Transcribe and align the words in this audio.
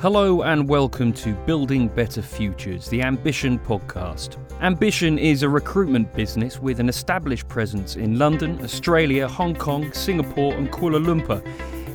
Hello 0.00 0.42
and 0.42 0.68
welcome 0.68 1.12
to 1.14 1.34
Building 1.44 1.88
Better 1.88 2.22
Futures, 2.22 2.88
the 2.88 3.02
Ambition 3.02 3.58
podcast. 3.58 4.36
Ambition 4.62 5.18
is 5.18 5.42
a 5.42 5.48
recruitment 5.48 6.14
business 6.14 6.60
with 6.60 6.78
an 6.78 6.88
established 6.88 7.48
presence 7.48 7.96
in 7.96 8.16
London, 8.16 8.62
Australia, 8.62 9.26
Hong 9.26 9.56
Kong, 9.56 9.92
Singapore, 9.92 10.54
and 10.54 10.70
Kuala 10.70 11.04
Lumpur. 11.04 11.44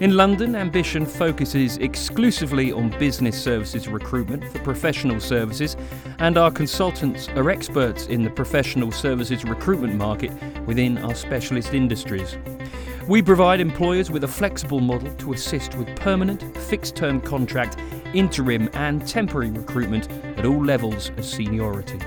In 0.02 0.18
London, 0.18 0.54
Ambition 0.54 1.06
focuses 1.06 1.78
exclusively 1.78 2.74
on 2.74 2.90
business 3.00 3.42
services 3.42 3.88
recruitment 3.88 4.44
for 4.52 4.60
professional 4.60 5.22
services, 5.22 5.78
and 6.20 6.38
our 6.38 6.52
consultants 6.52 7.30
are 7.30 7.50
experts 7.50 8.08
in 8.08 8.22
the 8.22 8.30
professional 8.30 8.92
services 8.92 9.46
recruitment 9.46 9.96
market 9.96 10.34
within 10.66 10.98
our 10.98 11.16
specialist 11.16 11.74
industries. 11.74 12.36
We 13.08 13.22
provide 13.22 13.60
employers 13.60 14.10
with 14.10 14.24
a 14.24 14.30
flexible 14.30 14.80
model 14.80 15.14
to 15.16 15.34
assist 15.34 15.76
with 15.76 15.94
permanent, 15.98 16.58
fixed 16.58 16.96
term 16.96 17.20
contract, 17.20 17.78
interim, 18.14 18.70
and 18.72 19.06
temporary 19.06 19.52
recruitment 19.52 20.10
at 20.38 20.46
all 20.46 20.64
levels 20.64 21.10
of 21.18 21.26
seniority. 21.26 22.00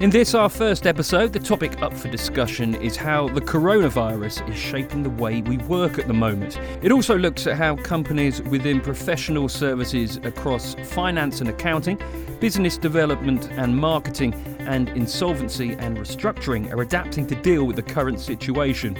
In 0.00 0.08
this, 0.08 0.34
our 0.34 0.48
first 0.48 0.86
episode, 0.86 1.34
the 1.34 1.38
topic 1.38 1.82
up 1.82 1.92
for 1.92 2.08
discussion 2.08 2.76
is 2.76 2.96
how 2.96 3.28
the 3.28 3.42
coronavirus 3.42 4.48
is 4.48 4.56
shaping 4.56 5.02
the 5.02 5.10
way 5.10 5.42
we 5.42 5.58
work 5.58 5.98
at 5.98 6.06
the 6.06 6.14
moment. 6.14 6.58
It 6.82 6.92
also 6.92 7.18
looks 7.18 7.46
at 7.46 7.58
how 7.58 7.76
companies 7.76 8.40
within 8.42 8.80
professional 8.80 9.50
services 9.50 10.16
across 10.22 10.74
finance 10.76 11.40
and 11.40 11.50
accounting, 11.50 12.00
business 12.40 12.78
development 12.78 13.50
and 13.52 13.76
marketing, 13.76 14.32
and 14.60 14.88
insolvency 14.90 15.72
and 15.72 15.98
restructuring 15.98 16.72
are 16.72 16.80
adapting 16.80 17.26
to 17.26 17.34
deal 17.34 17.64
with 17.64 17.76
the 17.76 17.82
current 17.82 18.18
situation. 18.18 18.96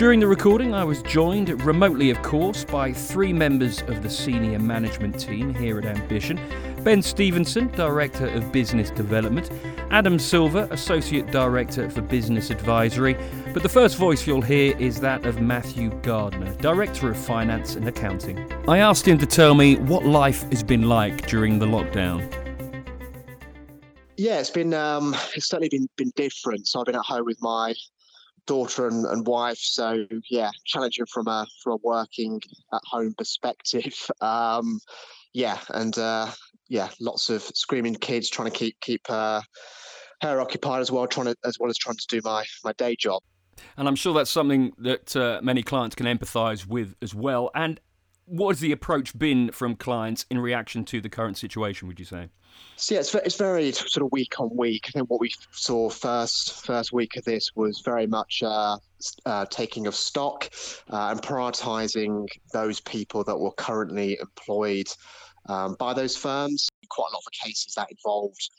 During 0.00 0.18
the 0.20 0.26
recording, 0.26 0.72
I 0.72 0.82
was 0.82 1.02
joined 1.02 1.50
remotely, 1.62 2.08
of 2.08 2.22
course, 2.22 2.64
by 2.64 2.90
three 2.90 3.34
members 3.34 3.82
of 3.82 4.02
the 4.02 4.08
senior 4.08 4.58
management 4.58 5.20
team 5.20 5.52
here 5.52 5.78
at 5.78 5.84
Ambition 5.84 6.40
Ben 6.82 7.02
Stevenson, 7.02 7.66
Director 7.72 8.26
of 8.28 8.50
Business 8.50 8.88
Development, 8.90 9.50
Adam 9.90 10.18
Silver, 10.18 10.66
Associate 10.70 11.30
Director 11.30 11.90
for 11.90 12.00
Business 12.00 12.48
Advisory. 12.48 13.14
But 13.52 13.62
the 13.62 13.68
first 13.68 13.98
voice 13.98 14.26
you'll 14.26 14.40
hear 14.40 14.74
is 14.78 15.00
that 15.00 15.26
of 15.26 15.42
Matthew 15.42 15.90
Gardner, 16.00 16.50
Director 16.62 17.10
of 17.10 17.18
Finance 17.18 17.76
and 17.76 17.86
Accounting. 17.86 18.50
I 18.66 18.78
asked 18.78 19.06
him 19.06 19.18
to 19.18 19.26
tell 19.26 19.54
me 19.54 19.76
what 19.76 20.06
life 20.06 20.50
has 20.50 20.62
been 20.62 20.88
like 20.88 21.26
during 21.26 21.58
the 21.58 21.66
lockdown. 21.66 22.22
Yeah, 24.16 24.40
it's 24.40 24.48
been 24.48 24.72
um, 24.72 25.14
it's 25.36 25.50
certainly 25.50 25.68
been 25.68 25.90
been 25.98 26.12
different. 26.16 26.68
So 26.68 26.80
I've 26.80 26.86
been 26.86 26.96
at 26.96 27.04
home 27.04 27.26
with 27.26 27.42
my 27.42 27.74
daughter 28.46 28.88
and, 28.88 29.04
and 29.06 29.26
wife. 29.26 29.58
So 29.58 30.06
yeah, 30.30 30.50
challenging 30.66 31.06
from 31.06 31.28
a 31.28 31.46
from 31.62 31.74
a 31.74 31.76
working 31.82 32.40
at 32.72 32.80
home 32.84 33.14
perspective. 33.16 33.94
Um, 34.20 34.80
yeah, 35.32 35.58
and 35.70 35.96
uh, 35.96 36.30
yeah, 36.68 36.88
lots 37.00 37.30
of 37.30 37.42
screaming 37.42 37.94
kids 37.94 38.28
trying 38.28 38.50
to 38.50 38.56
keep 38.56 38.78
keep 38.80 39.02
uh, 39.08 39.40
her 40.22 40.40
occupied 40.40 40.80
as 40.80 40.90
well, 40.90 41.06
trying 41.06 41.26
to 41.26 41.36
as 41.44 41.56
well 41.58 41.70
as 41.70 41.78
trying 41.78 41.96
to 41.96 42.06
do 42.08 42.20
my 42.24 42.44
my 42.64 42.72
day 42.74 42.96
job. 42.98 43.22
And 43.76 43.88
I'm 43.88 43.96
sure 43.96 44.12
that's 44.12 44.30
something 44.30 44.72
that 44.78 45.16
uh, 45.16 45.40
many 45.42 45.62
clients 45.62 45.96
can 45.96 46.06
empathise 46.06 46.66
with 46.66 46.96
as 47.02 47.14
well. 47.14 47.50
And 47.54 47.80
what 48.30 48.50
has 48.50 48.60
the 48.60 48.70
approach 48.70 49.18
been 49.18 49.50
from 49.50 49.74
clients 49.74 50.24
in 50.30 50.38
reaction 50.38 50.84
to 50.84 51.00
the 51.00 51.08
current 51.08 51.36
situation? 51.36 51.88
Would 51.88 51.98
you 51.98 52.04
say? 52.04 52.28
So 52.76 52.94
yeah, 52.94 53.00
it's, 53.00 53.14
it's 53.14 53.36
very 53.36 53.72
sort 53.72 54.04
of 54.04 54.12
week 54.12 54.38
on 54.38 54.50
week. 54.56 54.86
I 54.88 54.90
think 54.92 55.10
what 55.10 55.20
we 55.20 55.32
saw 55.50 55.90
first 55.90 56.64
first 56.64 56.92
week 56.92 57.16
of 57.16 57.24
this 57.24 57.50
was 57.54 57.82
very 57.84 58.06
much 58.06 58.42
uh, 58.44 58.78
uh, 59.26 59.46
taking 59.50 59.86
of 59.86 59.94
stock 59.94 60.48
uh, 60.90 61.08
and 61.10 61.20
prioritising 61.20 62.26
those 62.52 62.80
people 62.80 63.24
that 63.24 63.36
were 63.36 63.52
currently 63.52 64.16
employed 64.20 64.88
um, 65.48 65.74
by 65.78 65.92
those 65.92 66.16
firms. 66.16 66.68
Quite 66.88 67.10
a 67.10 67.14
lot 67.14 67.22
of 67.26 67.32
cases 67.32 67.74
that 67.74 67.88
involved 67.90 68.50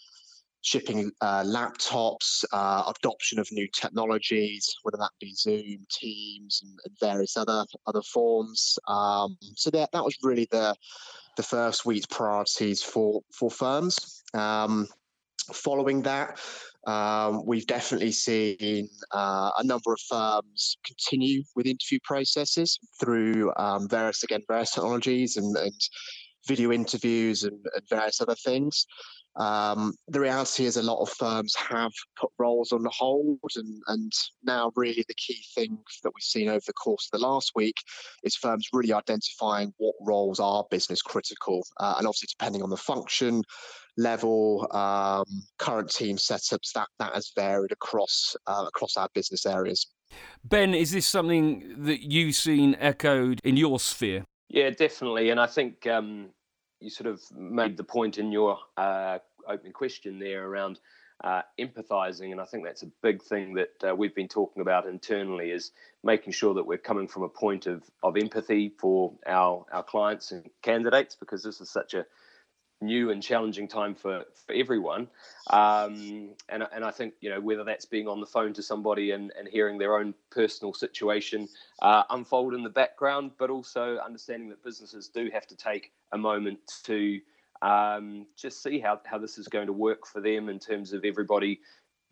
shipping 0.61 1.11
uh, 1.21 1.43
laptops, 1.43 2.43
uh, 2.53 2.91
adoption 2.95 3.39
of 3.39 3.47
new 3.51 3.67
technologies, 3.73 4.73
whether 4.83 4.97
that 4.97 5.11
be 5.19 5.33
Zoom, 5.33 5.85
Teams, 5.91 6.61
and, 6.63 6.79
and 6.85 6.95
various 6.99 7.37
other 7.37 7.65
other 7.87 8.01
forms. 8.01 8.77
Um, 8.87 9.37
so 9.55 9.69
that 9.71 9.91
that 9.91 10.03
was 10.03 10.15
really 10.23 10.47
the 10.51 10.75
the 11.37 11.43
first 11.43 11.85
week's 11.85 12.05
priorities 12.05 12.81
for 12.81 13.21
for 13.33 13.49
firms. 13.49 14.23
Um, 14.33 14.87
following 15.53 16.01
that, 16.03 16.39
um, 16.87 17.45
we've 17.45 17.67
definitely 17.67 18.11
seen 18.11 18.89
uh, 19.11 19.51
a 19.57 19.63
number 19.63 19.93
of 19.93 19.99
firms 20.01 20.77
continue 20.85 21.43
with 21.55 21.65
interview 21.65 21.99
processes 22.03 22.79
through 22.99 23.51
um, 23.57 23.87
various 23.87 24.23
again 24.23 24.41
various 24.47 24.71
technologies 24.71 25.37
and, 25.37 25.55
and 25.57 25.81
video 26.47 26.71
interviews 26.71 27.43
and, 27.43 27.65
and 27.75 27.83
various 27.89 28.21
other 28.21 28.35
things. 28.35 28.85
Um, 29.37 29.93
the 30.09 30.19
reality 30.19 30.65
is, 30.65 30.75
a 30.75 30.83
lot 30.83 31.01
of 31.01 31.09
firms 31.09 31.55
have 31.55 31.93
put 32.19 32.31
roles 32.37 32.73
on 32.73 32.83
the 32.83 32.89
hold, 32.89 33.39
and, 33.55 33.81
and 33.87 34.11
now, 34.43 34.71
really, 34.75 35.05
the 35.07 35.13
key 35.13 35.41
thing 35.55 35.77
that 36.03 36.11
we've 36.13 36.21
seen 36.21 36.49
over 36.49 36.63
the 36.67 36.73
course 36.73 37.07
of 37.07 37.17
the 37.17 37.25
last 37.25 37.53
week 37.55 37.77
is 38.23 38.35
firms 38.35 38.67
really 38.73 38.91
identifying 38.91 39.73
what 39.77 39.95
roles 40.01 40.39
are 40.41 40.65
business 40.69 41.01
critical, 41.01 41.65
uh, 41.79 41.95
and 41.97 42.07
obviously, 42.07 42.27
depending 42.37 42.61
on 42.61 42.69
the 42.69 42.77
function 42.77 43.41
level, 43.97 44.67
um, 44.71 45.25
current 45.59 45.89
team 45.89 46.17
setups, 46.17 46.73
that 46.73 46.89
that 46.99 47.13
has 47.13 47.31
varied 47.33 47.71
across 47.71 48.35
uh, 48.47 48.65
across 48.67 48.97
our 48.97 49.07
business 49.13 49.45
areas. 49.45 49.87
Ben, 50.43 50.73
is 50.73 50.91
this 50.91 51.07
something 51.07 51.83
that 51.85 52.01
you've 52.01 52.35
seen 52.35 52.75
echoed 52.79 53.39
in 53.45 53.55
your 53.55 53.79
sphere? 53.79 54.25
Yeah, 54.53 54.69
definitely, 54.69 55.29
and 55.29 55.39
I 55.39 55.47
think 55.47 55.87
um, 55.87 56.27
you 56.81 56.89
sort 56.89 57.07
of 57.07 57.21
made 57.31 57.77
the 57.77 57.85
point 57.85 58.17
in 58.17 58.33
your 58.33 58.57
uh, 58.75 59.19
opening 59.47 59.71
question 59.71 60.19
there 60.19 60.45
around 60.45 60.77
uh, 61.23 61.43
empathizing, 61.57 62.33
and 62.33 62.41
I 62.41 62.43
think 62.43 62.65
that's 62.65 62.83
a 62.83 62.91
big 63.01 63.23
thing 63.23 63.53
that 63.53 63.89
uh, 63.89 63.95
we've 63.95 64.13
been 64.13 64.27
talking 64.27 64.61
about 64.61 64.87
internally 64.87 65.51
is 65.51 65.71
making 66.03 66.33
sure 66.33 66.53
that 66.55 66.65
we're 66.65 66.77
coming 66.77 67.07
from 67.07 67.23
a 67.23 67.29
point 67.29 67.65
of, 67.65 67.83
of 68.03 68.17
empathy 68.17 68.73
for 68.77 69.13
our 69.25 69.65
our 69.71 69.83
clients 69.83 70.33
and 70.33 70.49
candidates 70.61 71.15
because 71.15 71.43
this 71.43 71.61
is 71.61 71.69
such 71.69 71.93
a 71.93 72.05
new 72.81 73.11
and 73.11 73.21
challenging 73.21 73.67
time 73.67 73.95
for, 73.95 74.25
for 74.45 74.53
everyone. 74.53 75.07
Um, 75.49 76.31
and, 76.49 76.67
and 76.73 76.83
I 76.83 76.91
think, 76.91 77.13
you 77.21 77.29
know, 77.29 77.39
whether 77.39 77.63
that's 77.63 77.85
being 77.85 78.07
on 78.07 78.19
the 78.19 78.25
phone 78.25 78.53
to 78.53 78.63
somebody 78.63 79.11
and, 79.11 79.31
and 79.37 79.47
hearing 79.47 79.77
their 79.77 79.97
own 79.97 80.13
personal 80.29 80.73
situation 80.73 81.47
uh, 81.81 82.03
unfold 82.09 82.53
in 82.53 82.63
the 82.63 82.69
background, 82.69 83.31
but 83.37 83.49
also 83.49 83.97
understanding 83.97 84.49
that 84.49 84.63
businesses 84.63 85.07
do 85.07 85.29
have 85.31 85.47
to 85.47 85.55
take 85.55 85.91
a 86.11 86.17
moment 86.17 86.59
to 86.83 87.19
um, 87.61 88.25
just 88.35 88.63
see 88.63 88.79
how, 88.79 88.99
how 89.05 89.17
this 89.17 89.37
is 89.37 89.47
going 89.47 89.67
to 89.67 89.73
work 89.73 90.05
for 90.07 90.19
them 90.19 90.49
in 90.49 90.59
terms 90.59 90.93
of 90.93 91.05
everybody 91.05 91.61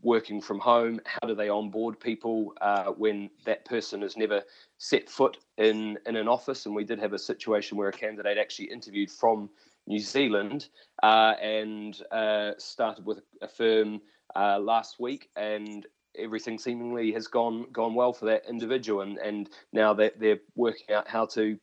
working 0.01 0.39
from 0.39 0.59
home? 0.59 1.01
How 1.05 1.27
do 1.27 1.35
they 1.35 1.49
onboard 1.49 1.99
people 1.99 2.53
uh, 2.61 2.85
when 2.85 3.29
that 3.45 3.65
person 3.65 4.01
has 4.01 4.15
never 4.15 4.43
set 4.77 5.09
foot 5.09 5.37
in, 5.57 5.97
in 6.05 6.15
an 6.15 6.27
office? 6.27 6.65
And 6.65 6.75
we 6.75 6.83
did 6.83 6.99
have 6.99 7.13
a 7.13 7.19
situation 7.19 7.77
where 7.77 7.89
a 7.89 7.93
candidate 7.93 8.37
actually 8.37 8.71
interviewed 8.71 9.11
from 9.11 9.49
New 9.89 9.99
Zealand 9.99 10.69
uh, 11.03 11.33
and 11.41 12.01
uh, 12.11 12.51
started 12.57 13.05
with 13.05 13.21
a 13.41 13.47
firm 13.47 14.01
uh, 14.35 14.59
last 14.59 14.99
week, 14.99 15.29
and 15.35 15.85
everything 16.17 16.57
seemingly 16.57 17.11
has 17.11 17.27
gone 17.27 17.65
gone 17.71 17.95
well 17.95 18.13
for 18.13 18.25
that 18.25 18.43
individual, 18.47 19.01
and 19.01 19.17
and 19.17 19.49
now 19.73 19.93
they're, 19.93 20.11
they're 20.17 20.39
working 20.55 20.95
out 20.95 21.07
how 21.07 21.25
to 21.25 21.57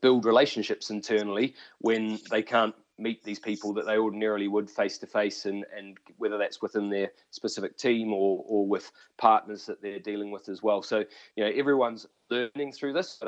build 0.00 0.24
relationships 0.24 0.90
internally 0.90 1.54
when 1.80 2.18
they 2.30 2.42
can't 2.42 2.74
meet 2.98 3.24
these 3.24 3.38
people 3.38 3.72
that 3.72 3.86
they 3.86 3.96
ordinarily 3.96 4.46
would 4.46 4.70
face 4.70 4.98
to 4.98 5.06
face 5.06 5.46
and 5.46 5.64
and 5.76 5.98
whether 6.18 6.38
that's 6.38 6.60
within 6.62 6.90
their 6.90 7.10
specific 7.30 7.76
team 7.76 8.12
or 8.12 8.44
or 8.46 8.66
with 8.66 8.90
partners 9.18 9.66
that 9.66 9.82
they're 9.82 9.98
dealing 9.98 10.30
with 10.30 10.48
as 10.48 10.62
well. 10.62 10.82
So 10.82 11.04
you 11.36 11.44
know 11.44 11.50
everyone's 11.54 12.06
learning 12.30 12.72
through 12.72 12.92
this 12.92 13.20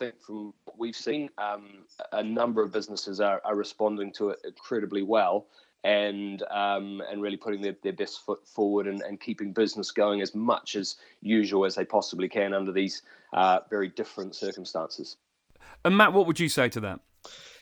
think 0.00 0.20
from 0.20 0.54
what 0.64 0.78
we've 0.78 0.96
seen, 0.96 1.28
um, 1.38 1.84
a 2.12 2.22
number 2.22 2.62
of 2.62 2.72
businesses 2.72 3.20
are, 3.20 3.40
are 3.44 3.54
responding 3.54 4.12
to 4.14 4.30
it 4.30 4.38
incredibly 4.44 5.02
well 5.02 5.46
and 5.84 6.42
um, 6.50 7.02
and 7.10 7.22
really 7.22 7.36
putting 7.36 7.60
their, 7.60 7.76
their 7.82 7.92
best 7.92 8.24
foot 8.24 8.46
forward 8.46 8.86
and, 8.86 9.02
and 9.02 9.20
keeping 9.20 9.52
business 9.52 9.90
going 9.90 10.20
as 10.20 10.34
much 10.34 10.74
as 10.76 10.96
usual 11.20 11.64
as 11.64 11.74
they 11.74 11.84
possibly 11.84 12.28
can 12.28 12.52
under 12.52 12.72
these 12.72 13.02
uh, 13.34 13.60
very 13.70 13.88
different 13.88 14.34
circumstances. 14.34 15.16
And 15.84 15.96
Matt, 15.96 16.12
what 16.12 16.26
would 16.26 16.40
you 16.40 16.48
say 16.48 16.68
to 16.70 16.80
that? 16.80 17.00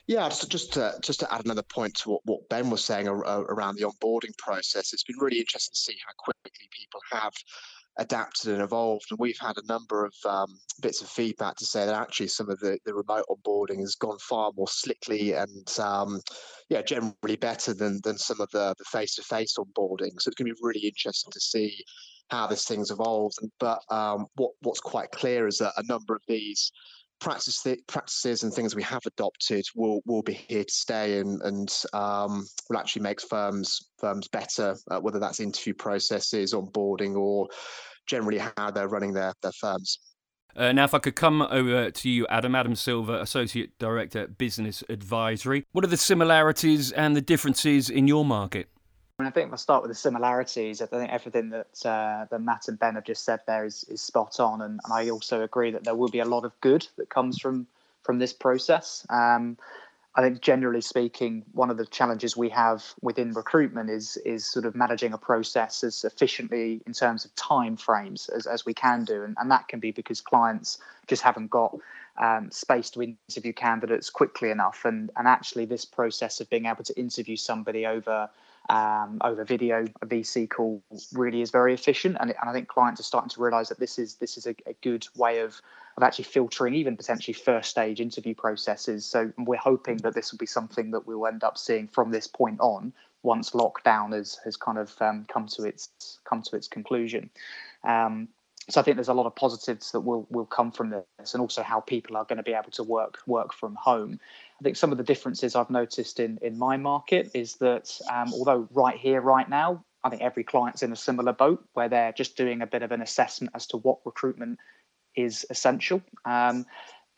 Yeah, 0.07 0.29
just 0.29 0.51
just 0.51 0.73
to, 0.73 0.95
just 1.03 1.21
to 1.21 1.33
add 1.33 1.45
another 1.45 1.63
point 1.63 1.95
to 1.97 2.11
what, 2.11 2.23
what 2.25 2.49
Ben 2.49 2.71
was 2.71 2.83
saying 2.85 3.09
around 3.09 3.77
the 3.77 3.85
onboarding 3.85 4.37
process, 4.39 4.93
it's 4.95 5.05
been 5.05 5.19
really 5.21 5.39
interesting 5.39 5.75
to 5.75 5.81
see 5.81 5.97
how 6.07 6.13
quickly 6.17 6.51
people 6.71 7.01
have 7.13 7.35
adapted 7.99 8.53
and 8.53 8.63
evolved. 8.63 9.07
And 9.11 9.19
we've 9.19 9.39
had 9.41 9.59
a 9.59 9.67
number 9.67 10.05
of 10.05 10.15
um, 10.25 10.59
bits 10.81 11.03
of 11.03 11.09
feedback 11.09 11.57
to 11.57 11.67
say 11.67 11.85
that 11.85 11.95
actually 11.95 12.29
some 12.29 12.49
of 12.49 12.59
the, 12.61 12.79
the 12.87 12.95
remote 12.95 13.27
onboarding 13.29 13.81
has 13.81 13.97
gone 13.97 14.19
far 14.19 14.53
more 14.57 14.69
slickly 14.69 15.33
and 15.33 15.69
um, 15.79 16.21
yeah, 16.69 16.83
generally 16.83 17.37
better 17.41 17.75
than 17.75 18.01
than 18.05 18.19
some 18.19 18.41
of 18.41 18.51
the 18.51 18.75
the 18.79 18.85
face 18.85 19.15
to 19.17 19.23
face 19.23 19.57
onboarding. 19.59 20.13
So 20.19 20.29
it's 20.29 20.37
going 20.37 20.49
to 20.49 20.55
be 20.55 20.61
really 20.63 20.87
interesting 20.87 21.33
to 21.33 21.41
see 21.41 21.85
how 22.31 22.47
this 22.47 22.65
thing's 22.65 22.91
evolved. 22.91 23.39
But 23.59 23.81
um, 23.91 24.27
what 24.37 24.53
what's 24.63 24.81
quite 24.81 25.11
clear 25.11 25.47
is 25.47 25.59
that 25.59 25.73
a 25.77 25.83
number 25.85 26.15
of 26.15 26.23
these 26.29 26.71
practice 27.21 27.67
practices 27.89 28.45
and 28.45 28.53
things 28.53 28.77
we 28.77 28.83
have 28.83 29.05
adopted 29.07 29.65
will 29.75 30.01
will 30.07 30.23
be 30.23 30.35
here 30.35 30.65
to 30.65 30.73
stay 30.73 31.19
and 31.19 31.43
and 31.43 31.83
um, 31.93 32.47
will 32.69 32.79
actually 32.79 33.03
make 33.03 33.21
firms 33.21 33.89
firms 33.99 34.29
better, 34.29 34.77
uh, 34.91 35.01
whether 35.01 35.19
that's 35.19 35.41
interview 35.41 35.75
processes, 35.75 36.55
onboarding, 36.55 37.17
or 37.17 37.49
generally 38.09 38.39
how 38.39 38.71
they're 38.71 38.89
running 38.89 39.13
their 39.13 39.33
their 39.43 39.53
firms. 39.53 39.99
Uh, 40.57 40.73
now, 40.73 40.85
if 40.85 40.93
I 40.93 40.99
could 40.99 41.15
come 41.15 41.43
over 41.43 41.91
to 41.91 42.11
you, 42.11 42.27
Adam, 42.29 42.55
Adam 42.57 42.75
Silver, 42.75 43.17
Associate 43.19 43.71
Director, 43.79 44.27
Business 44.27 44.83
Advisory. 44.89 45.65
What 45.71 45.85
are 45.85 45.89
the 45.89 45.97
similarities 45.97 46.91
and 46.91 47.15
the 47.15 47.21
differences 47.21 47.89
in 47.89 48.09
your 48.09 48.25
market? 48.25 48.69
I 49.21 49.31
think 49.31 49.51
I'll 49.51 49.59
start 49.59 49.83
with 49.83 49.91
the 49.91 49.97
similarities, 49.97 50.81
I 50.81 50.87
think 50.87 51.11
everything 51.11 51.51
that 51.51 51.85
uh, 51.85 52.27
that 52.31 52.41
Matt 52.41 52.69
and 52.69 52.79
Ben 52.79 52.95
have 52.95 53.05
just 53.05 53.25
said 53.25 53.41
there 53.47 53.65
is, 53.65 53.85
is 53.89 54.01
spot 54.01 54.39
on, 54.39 54.63
and, 54.63 54.79
and, 54.85 54.93
I 54.93 55.11
also 55.11 55.43
agree 55.43 55.73
that 55.73 55.83
there 55.83 55.97
will 55.97 56.09
be 56.09 56.21
a 56.21 56.25
lot 56.25 56.45
of 56.45 56.53
good 56.61 56.87
that 56.99 57.11
comes 57.11 57.39
from 57.39 57.67
from 58.05 58.21
this 58.21 58.33
process. 58.33 59.05
Um, 59.11 59.59
I 60.15 60.23
think 60.23 60.41
generally 60.41 60.81
speaking, 60.81 61.45
one 61.53 61.71
of 61.71 61.77
the 61.77 61.87
challenges 61.87 62.37
we 62.37 62.49
have 62.49 62.85
within 63.01 63.33
recruitment 63.33 63.91
is 63.91 64.17
is 64.25 64.51
sort 64.51 64.65
of 64.65 64.75
managing 64.75 65.13
a 65.13 65.19
process 65.19 65.85
as 65.85 66.05
efficiently 66.05 66.81
in 66.87 66.93
terms 66.93 67.25
of 67.25 67.35
time 67.37 67.77
frames 67.77 68.29
as, 68.29 68.47
as 68.47 68.67
we 68.67 68.75
can 68.75 69.05
do, 69.05 69.23
and, 69.23 69.37
and 69.39 69.51
that 69.51 69.69
can 69.69 69.81
be 69.81 69.93
because 69.93 70.21
clients 70.21 70.79
just 71.07 71.23
haven't 71.23 71.51
got 71.51 71.77
um, 72.17 72.51
space 72.51 72.91
to 72.91 73.03
interview 73.03 73.53
candidates 73.53 74.11
quickly 74.11 74.51
enough, 74.51 74.85
and 74.85 75.11
and 75.17 75.29
actually 75.29 75.67
this 75.67 75.85
process 75.85 76.41
of 76.41 76.51
being 76.51 76.67
able 76.67 76.85
to 76.85 76.99
interview 76.99 77.37
somebody 77.37 77.87
over 77.87 78.29
um, 78.69 79.19
over 79.23 79.45
video, 79.45 79.87
a 80.03 80.07
VC 80.07 80.49
call 80.49 80.83
really 81.13 81.41
is 81.41 81.51
very 81.51 81.73
efficient, 81.73 82.17
and, 82.21 82.31
and 82.31 82.51
I 82.51 82.53
think 82.53 82.69
clients 82.69 83.01
are 83.01 83.05
starting 83.05 83.31
to 83.31 83.43
realise 83.43 83.69
that 83.71 83.79
this 83.79 83.99
is 83.99 84.17
this 84.17 84.37
is 84.37 84.47
a, 84.47 84.55
a, 84.67 84.75
good 84.83 85.07
way 85.17 85.41
of 85.41 85.61
of 85.99 86.07
actually 86.07 86.25
filtering 86.25 86.75
even 86.75 86.97
potentially 86.97 87.35
first 87.35 87.71
stage 87.71 88.01
interview 88.01 88.35
processes. 88.35 89.05
So 89.05 89.33
we're 89.37 89.57
hoping 89.57 89.97
that 89.99 90.15
this 90.15 90.31
will 90.31 90.39
be 90.39 90.47
something 90.47 90.93
that 90.93 91.07
we'll 91.09 91.27
end 91.27 91.43
up 91.43 91.59
seeing 91.59 91.89
from 91.89 92.13
this 92.13 92.29
point 92.29 92.61
on 92.61 92.93
once 93.25 93.51
lockdown 93.51 94.13
has 94.13 94.39
has 94.45 94.57
kind 94.57 94.79
of 94.79 94.95
um, 95.03 95.27
come 95.33 95.49
to 95.49 95.65
its 95.65 96.21
come 96.25 96.41
to 96.43 96.57
its 96.57 96.69
conclusion. 96.69 97.31
Um, 97.83 98.29
so 98.71 98.81
I 98.81 98.85
think 98.85 98.97
there's 98.97 99.09
a 99.09 99.15
lot 99.15 99.27
of 99.27 99.35
positives 99.35 99.91
that 99.91 100.01
will 100.03 100.25
will 100.31 100.47
come 100.47 100.71
from 100.71 100.91
this, 100.91 101.35
and 101.35 101.41
also 101.41 101.65
how 101.65 101.81
people 101.81 102.17
are 102.17 102.25
going 102.25 102.37
to 102.37 102.45
be 102.45 102.53
able 102.53 102.71
to 102.73 102.85
work 102.85 103.19
work 103.27 103.53
from 103.53 103.75
home. 103.75 104.21
I 104.61 104.63
think 104.63 104.77
some 104.77 104.93
of 104.93 104.99
the 104.99 105.05
differences 105.05 105.57
I've 105.57 105.71
noticed 105.71 106.21
in 106.21 106.39
in 106.43 106.59
my 106.59 106.77
market 106.77 107.33
is 107.35 107.57
that 107.57 107.99
um, 108.09 108.33
although 108.33 108.69
right 108.71 108.97
here, 108.97 109.21
right 109.21 109.49
now, 109.49 109.85
I 110.05 110.11
think 110.11 110.23
every 110.23 110.45
client's 110.45 110.85
in 110.85 110.93
a 110.93 110.97
similar 110.97 111.33
boat 111.33 111.65
where 111.73 111.89
they're 111.89 112.13
just 112.13 112.37
doing 112.37 112.63
a 112.63 112.67
bit 112.67 112.83
of 112.83 112.93
an 112.93 113.03
assessment 113.03 113.53
as 113.57 113.67
to 113.69 113.79
what 113.79 113.99
recruitment 114.05 114.61
is 115.19 115.45
essential. 115.51 116.01
Um, 116.25 116.65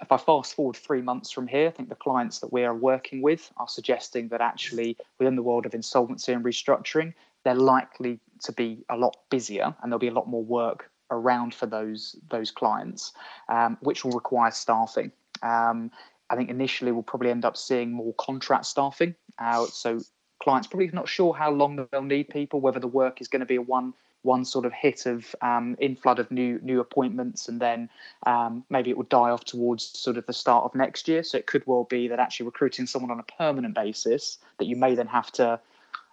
if 0.01 0.11
I 0.11 0.17
fast 0.17 0.55
forward 0.55 0.77
three 0.77 1.03
months 1.03 1.31
from 1.31 1.47
here, 1.47 1.69
I 1.69 1.71
think 1.71 1.91
the 1.91 1.95
clients 1.95 2.39
that 2.39 2.53
we 2.53 2.65
are 2.65 2.75
working 2.75 3.21
with 3.21 3.53
are 3.59 3.69
suggesting 3.69 4.29
that 4.29 4.41
actually 4.41 4.97
within 5.19 5.37
the 5.37 5.43
world 5.43 5.67
of 5.67 5.75
insolvency 5.75 6.33
and 6.33 6.43
restructuring, 6.43 7.13
they're 7.45 7.55
likely 7.55 8.19
to 8.45 8.53
be 8.53 8.83
a 8.89 8.97
lot 8.97 9.17
busier 9.29 9.75
and 9.83 9.93
there'll 9.93 9.99
be 9.99 10.09
a 10.09 10.13
lot 10.13 10.29
more 10.29 10.43
work 10.43 10.91
around 11.11 11.55
for 11.55 11.67
those 11.67 12.17
those 12.31 12.51
clients, 12.51 13.13
um, 13.49 13.77
which 13.83 14.05
will 14.05 14.13
require 14.13 14.51
staffing. 14.51 15.13
Um, 15.43 15.91
I 16.31 16.37
think 16.37 16.49
initially 16.49 16.93
we'll 16.93 17.03
probably 17.03 17.31
end 17.31 17.45
up 17.45 17.57
seeing 17.57 17.93
more 17.93 18.15
contract 18.15 18.67
staffing. 18.67 19.15
Uh, 19.39 19.67
so 19.67 20.01
clients 20.43 20.69
probably 20.69 20.89
not 20.93 21.09
sure 21.09 21.35
how 21.35 21.51
long 21.51 21.87
they'll 21.91 22.03
need 22.03 22.31
people, 22.31 22.61
whether 22.61 22.81
the 22.81 22.87
work 22.87 23.21
is 23.21 23.29
going 23.29 23.41
to 23.41 23.47
be 23.47 23.57
a 23.57 23.63
one 23.63 23.93
one 24.23 24.45
sort 24.45 24.67
of 24.67 24.73
hit 24.73 25.07
of 25.07 25.35
um, 25.41 25.77
inflood 25.81 26.19
of 26.19 26.31
new 26.31 26.59
new 26.63 26.81
appointments, 26.81 27.49
and 27.49 27.61
then 27.61 27.89
um, 28.27 28.65
maybe 28.71 28.91
it 28.91 28.99
would 28.99 29.09
die 29.09 29.31
off 29.31 29.45
towards 29.45 29.99
sort 29.99 30.17
of 30.17 30.27
the 30.27 30.33
start 30.33 30.65
of 30.65 30.75
next 30.75 31.09
year. 31.09 31.23
So 31.23 31.39
it 31.39 31.47
could 31.47 31.67
well 31.67 31.85
be 31.85 32.09
that 32.09 32.19
actually 32.19 32.47
recruiting 32.47 32.87
someone 32.87 33.11
on 33.11 33.21
a 33.21 33.33
permanent 33.39 33.75
basis 33.75 34.39
that 34.59 34.67
you 34.67 34.77
may 34.77 34.95
then 34.95 35.07
have 35.07 35.31
to 35.33 35.61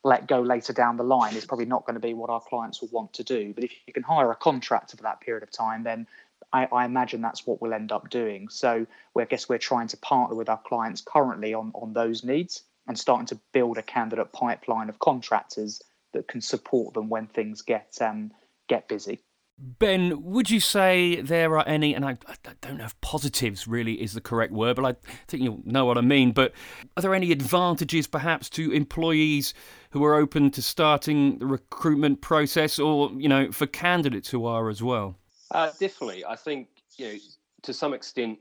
let 0.03 0.27
go 0.27 0.41
later 0.41 0.73
down 0.73 0.95
the 0.95 1.03
line 1.03 1.35
is 1.35 1.45
probably 1.45 1.65
not 1.65 1.85
going 1.85 1.95
to 1.95 1.99
be 1.99 2.13
what 2.13 2.29
our 2.29 2.39
clients 2.39 2.81
will 2.81 2.89
want 2.89 3.11
to 3.13 3.23
do. 3.23 3.53
But 3.53 3.65
if 3.65 3.71
you 3.85 3.93
can 3.93 4.03
hire 4.03 4.31
a 4.31 4.35
contractor 4.35 4.95
for 4.95 5.03
that 5.03 5.19
period 5.21 5.43
of 5.43 5.51
time, 5.51 5.83
then 5.83 6.07
I, 6.53 6.67
I, 6.71 6.85
imagine 6.85 7.21
that's 7.21 7.45
what 7.45 7.61
we'll 7.61 7.73
end 7.73 7.91
up 7.91 8.09
doing. 8.09 8.47
So 8.47 8.87
I 9.17 9.25
guess 9.25 9.49
we're 9.49 9.57
trying 9.57 9.87
to 9.89 9.97
partner 9.97 10.35
with 10.35 10.49
our 10.49 10.59
clients 10.65 11.01
currently 11.01 11.53
on, 11.53 11.71
on 11.75 11.93
those 11.93 12.23
needs 12.23 12.63
and 12.87 12.97
starting 12.97 13.25
to 13.27 13.39
build 13.51 13.77
a 13.77 13.83
candidate 13.83 14.31
pipeline 14.31 14.87
of 14.87 14.99
contractors 14.99 15.81
that 16.17 16.27
can 16.27 16.41
support 16.41 16.95
them 16.95 17.09
when 17.09 17.27
things 17.27 17.61
get 17.61 17.95
um, 18.01 18.31
get 18.67 18.87
busy. 18.87 19.19
Ben, 19.59 20.21
would 20.21 20.51
you 20.51 20.59
say 20.59 21.19
there 21.19 21.57
are 21.57 21.67
any, 21.67 21.95
and 21.95 22.05
I, 22.05 22.17
I, 22.27 22.35
don't 22.61 22.77
know 22.77 22.85
if 22.85 22.99
positives 23.01 23.67
really 23.67 23.99
is 23.99 24.13
the 24.13 24.21
correct 24.21 24.53
word, 24.53 24.75
but 24.75 24.85
I 24.85 24.95
think 25.27 25.41
you'll 25.41 25.63
know 25.65 25.83
what 25.83 25.97
I 25.97 26.01
mean. 26.01 26.31
But 26.31 26.53
are 26.95 27.01
there 27.01 27.15
any 27.15 27.31
advantages 27.31 28.05
perhaps 28.05 28.51
to 28.51 28.71
employees 28.71 29.55
who 29.89 30.03
are 30.03 30.13
open 30.13 30.51
to 30.51 30.61
starting 30.61 31.39
the 31.39 31.47
recruitment 31.47 32.21
process 32.21 32.77
or, 32.77 33.11
you 33.17 33.27
know, 33.27 33.51
for 33.51 33.65
candidates 33.65 34.29
who 34.29 34.45
are 34.45 34.69
as 34.69 34.83
well? 34.83 35.17
Uh, 35.49 35.71
definitely. 35.79 36.23
I 36.23 36.35
think, 36.35 36.67
you 36.97 37.07
know, 37.07 37.19
to 37.63 37.73
some 37.73 37.95
extent, 37.95 38.37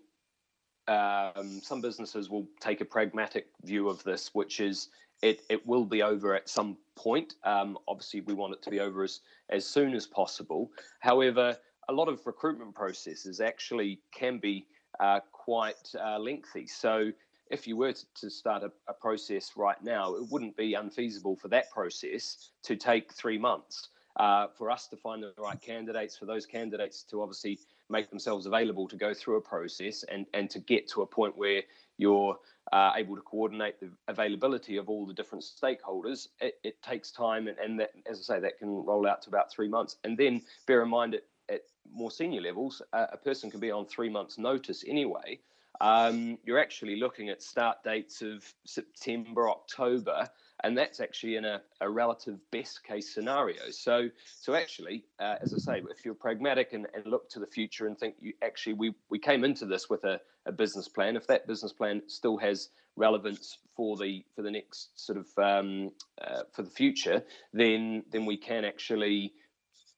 um, 0.89 1.61
some 1.63 1.81
businesses 1.81 2.31
will 2.31 2.47
take 2.61 2.81
a 2.81 2.85
pragmatic 2.85 3.49
view 3.65 3.89
of 3.89 4.03
this, 4.05 4.31
which 4.35 4.61
is 4.61 4.89
it, 5.23 5.43
it 5.49 5.67
will 5.67 5.85
be 5.85 6.03
over 6.03 6.35
at 6.35 6.49
some 6.49 6.77
point. 6.95 7.35
Um, 7.45 7.79
obviously, 7.89 8.21
we 8.21 8.35
want 8.35 8.55
it 8.55 8.63
to 8.63 8.71
be 8.71 8.81
over 8.81 9.03
as, 9.03 9.21
as 9.51 9.67
soon 9.67 9.95
as 9.95 10.07
possible. 10.07 10.71
However, 11.01 11.57
a 11.89 11.93
lot 11.93 12.09
of 12.09 12.27
recruitment 12.27 12.75
processes 12.75 13.41
actually 13.41 14.01
can 14.13 14.39
be 14.39 14.67
uh, 15.01 15.21
quite 15.33 15.95
uh, 16.01 16.19
lengthy. 16.19 16.67
So, 16.67 17.13
if 17.49 17.67
you 17.69 17.77
were 17.77 17.95
to, 18.17 18.29
start 18.29 18.65
a, 18.65 18.73
a, 18.89 18.93
process 18.93 19.53
right 19.57 19.81
now, 19.81 20.17
it 20.17 20.25
wouldn't 20.33 20.57
be 20.57 20.75
unfeasible 20.75 21.37
for 21.37 21.47
that 21.47 21.71
process 21.71 22.51
to 22.65 22.75
take 22.75 23.13
three 23.13 23.39
months. 23.39 23.91
Uh, 24.17 24.49
for 24.57 24.71
us 24.71 24.89
to 24.89 24.97
find 24.97 25.23
the 25.23 25.33
right 25.39 25.61
candidates, 25.61 26.17
for 26.17 26.25
those 26.25 26.47
candidates 26.47 27.03
to 27.03 27.21
obviously 27.21 27.61
make 27.89 28.11
themselves 28.11 28.47
available 28.47 28.89
to 28.89 28.97
go 28.97 29.15
through 29.15 29.37
a 29.37 29.41
process 29.41 30.05
and, 30.05 30.27
and 30.35 30.51
to 30.51 30.59
get 30.59 30.89
to 30.89 31.03
a 31.03 31.07
point 31.07 31.37
where 31.37 31.63
you're 31.99 32.39
uh, 32.73 32.93
able 32.97 33.15
to 33.15 33.23
coordinate 33.23 33.79
the 33.81 33.91
availability 34.09 34.77
of 34.77 34.89
all 34.89 35.07
the 35.07 35.15
different 35.15 35.45
stakeholders, 35.45 36.29
it, 36.41 36.59
it 36.65 36.83
takes 36.83 37.11
time. 37.11 37.49
And, 37.49 37.59
and 37.59 37.81
that, 37.81 37.93
as 38.11 38.19
I 38.19 38.35
say, 38.35 38.41
that 38.41 38.59
can 38.59 38.69
roll 38.69 39.07
out 39.07 39.23
to 39.23 39.29
about 39.29 39.51
three 39.51 39.69
months. 39.69 39.97
And 40.05 40.19
then 40.19 40.43
bear 40.67 40.83
in 40.83 40.89
mind 40.89 41.15
at, 41.15 41.23
at 41.49 41.63
more 41.93 42.11
senior 42.11 42.41
levels, 42.41 42.83
uh, 42.93 43.07
a 43.13 43.17
person 43.17 43.51
can 43.51 43.61
be 43.61 43.71
on 43.71 43.87
three 43.87 44.09
months' 44.09 44.37
notice 44.37 44.85
anyway. 44.87 45.39
Um, 45.81 46.39
you're 46.45 46.59
actually 46.59 46.97
looking 46.97 47.29
at 47.29 47.43
start 47.43 47.85
dates 47.85 48.23
of 48.23 48.45
September, 48.65 49.49
October, 49.51 50.29
and 50.67 50.77
that's 50.77 50.99
actually 50.99 51.37
in 51.37 51.45
a, 51.45 51.63
a 51.81 51.89
relative 51.89 52.39
best 52.51 52.83
case 52.83 53.15
scenario. 53.15 53.71
So, 53.71 54.09
so 54.41 54.55
actually, 54.55 55.05
uh, 55.21 55.37
as 55.41 55.55
I 55.55 55.59
say, 55.59 55.83
if 55.89 56.05
you're 56.05 56.15
pragmatic 56.15 56.73
and, 56.73 56.89
and 56.93 57.07
look 57.07 57.31
to 57.31 57.39
the 57.39 57.47
future 57.47 57.87
and 57.87 57.97
think 57.97 58.17
you 58.21 58.33
actually 58.43 58.73
we 58.73 58.93
we 59.09 59.21
came 59.21 59.45
into 59.45 59.65
this 59.65 59.89
with 59.89 60.03
a, 60.03 60.21
a 60.45 60.51
business 60.51 60.89
plan. 60.89 61.15
If 61.15 61.29
that 61.29 61.47
business 61.47 61.73
plan 61.73 62.03
still 62.09 62.37
has 62.39 62.71
relevance 62.97 63.59
for 63.77 63.97
the 63.97 64.25
for 64.35 64.43
the 64.43 64.51
next 64.51 64.89
sort 64.97 65.19
of 65.19 65.29
um, 65.39 65.93
uh, 66.21 66.43
for 66.53 66.63
the 66.63 66.71
future, 66.71 67.23
then 67.53 68.03
then 68.11 68.27
we 68.27 68.37
can 68.37 68.65
actually 68.65 69.35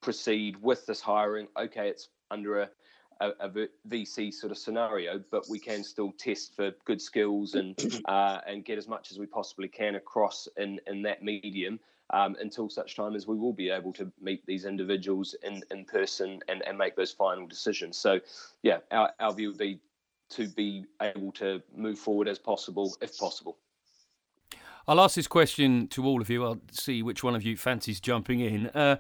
proceed 0.02 0.56
with 0.60 0.84
this 0.84 1.00
hiring. 1.00 1.48
Okay, 1.58 1.88
it's 1.88 2.08
under 2.30 2.60
a 2.60 2.68
a, 3.20 3.30
a, 3.40 3.68
VC 3.88 4.32
sort 4.32 4.52
of 4.52 4.58
scenario, 4.58 5.20
but 5.30 5.48
we 5.48 5.58
can 5.58 5.82
still 5.82 6.12
test 6.18 6.54
for 6.54 6.72
good 6.84 7.00
skills 7.00 7.54
and 7.54 7.76
uh, 8.06 8.40
and 8.46 8.64
get 8.64 8.78
as 8.78 8.88
much 8.88 9.10
as 9.10 9.18
we 9.18 9.26
possibly 9.26 9.68
can 9.68 9.96
across 9.96 10.48
in 10.56 10.80
in 10.86 11.02
that 11.02 11.22
medium 11.22 11.80
um, 12.10 12.36
until 12.40 12.68
such 12.68 12.96
time 12.96 13.14
as 13.14 13.26
we 13.26 13.36
will 13.36 13.52
be 13.52 13.70
able 13.70 13.92
to 13.92 14.10
meet 14.20 14.44
these 14.46 14.64
individuals 14.64 15.34
in 15.42 15.62
in 15.70 15.84
person 15.84 16.40
and 16.48 16.62
and 16.66 16.78
make 16.78 16.96
those 16.96 17.12
final 17.12 17.46
decisions. 17.46 17.96
So, 17.96 18.20
yeah, 18.62 18.78
our 18.90 19.12
our 19.20 19.34
view 19.34 19.48
would 19.48 19.58
be 19.58 19.80
to 20.30 20.46
be 20.48 20.84
able 21.00 21.32
to 21.32 21.62
move 21.74 21.98
forward 21.98 22.28
as 22.28 22.38
possible 22.38 22.94
if 23.00 23.16
possible. 23.16 23.58
I'll 24.86 25.00
ask 25.00 25.16
this 25.16 25.26
question 25.26 25.86
to 25.88 26.06
all 26.06 26.20
of 26.20 26.30
you. 26.30 26.44
I'll 26.44 26.60
see 26.70 27.02
which 27.02 27.22
one 27.22 27.34
of 27.34 27.42
you 27.42 27.56
fancies 27.56 28.00
jumping 28.00 28.40
in. 28.40 28.68
Uh, 28.68 28.96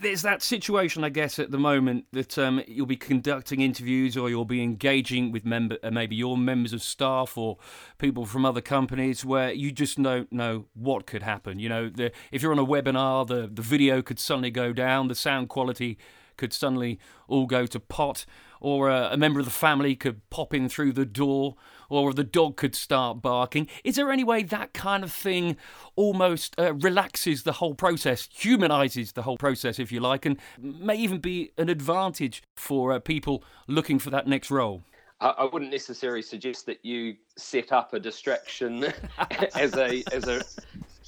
there's 0.00 0.22
that 0.22 0.42
situation, 0.42 1.04
I 1.04 1.10
guess, 1.10 1.38
at 1.38 1.50
the 1.50 1.58
moment 1.58 2.06
that 2.12 2.36
um, 2.38 2.62
you'll 2.66 2.86
be 2.86 2.96
conducting 2.96 3.60
interviews 3.60 4.16
or 4.16 4.28
you'll 4.28 4.44
be 4.44 4.62
engaging 4.62 5.30
with 5.30 5.44
member, 5.44 5.78
uh, 5.82 5.90
maybe 5.90 6.16
your 6.16 6.36
members 6.36 6.72
of 6.72 6.82
staff 6.82 7.38
or 7.38 7.58
people 7.98 8.26
from 8.26 8.44
other 8.44 8.60
companies 8.60 9.24
where 9.24 9.52
you 9.52 9.70
just 9.70 10.02
don't 10.02 10.32
know 10.32 10.66
what 10.74 11.06
could 11.06 11.22
happen. 11.22 11.60
You 11.60 11.68
know, 11.68 11.88
the, 11.88 12.10
if 12.32 12.42
you're 12.42 12.52
on 12.52 12.58
a 12.58 12.66
webinar, 12.66 13.26
the, 13.26 13.48
the 13.52 13.62
video 13.62 14.02
could 14.02 14.18
suddenly 14.18 14.50
go 14.50 14.72
down, 14.72 15.06
the 15.06 15.14
sound 15.14 15.48
quality 15.48 15.98
could 16.36 16.52
suddenly 16.52 16.98
all 17.28 17.46
go 17.46 17.64
to 17.66 17.80
pot, 17.80 18.26
or 18.60 18.90
a, 18.90 19.10
a 19.12 19.16
member 19.16 19.38
of 19.38 19.46
the 19.46 19.52
family 19.52 19.94
could 19.94 20.28
pop 20.30 20.52
in 20.52 20.68
through 20.68 20.92
the 20.92 21.06
door, 21.06 21.54
or 21.88 22.12
the 22.12 22.24
dog 22.24 22.56
could 22.56 22.74
start 22.74 23.22
barking. 23.22 23.68
Is 23.84 23.96
there 23.96 24.10
any 24.10 24.24
way 24.24 24.42
that 24.42 24.72
kind 24.72 25.04
of 25.04 25.12
thing 25.12 25.56
almost 25.94 26.58
uh, 26.58 26.74
relaxes 26.74 27.42
the 27.42 27.52
whole 27.52 27.74
process, 27.74 28.28
humanizes 28.32 29.12
the 29.12 29.22
whole 29.22 29.36
process, 29.36 29.78
if 29.78 29.92
you 29.92 30.00
like, 30.00 30.26
and 30.26 30.38
may 30.58 30.96
even 30.96 31.18
be 31.18 31.52
an 31.58 31.68
advantage 31.68 32.42
for 32.56 32.92
uh, 32.92 32.98
people 32.98 33.42
looking 33.66 33.98
for 33.98 34.10
that 34.10 34.26
next 34.26 34.50
role? 34.50 34.82
I, 35.18 35.48
wouldn't 35.50 35.70
necessarily 35.70 36.20
suggest 36.20 36.66
that 36.66 36.84
you 36.84 37.16
set 37.36 37.72
up 37.72 37.94
a 37.94 38.00
distraction 38.00 38.84
as 39.54 39.74
a 39.74 40.02
as 40.12 40.28
a 40.28 40.42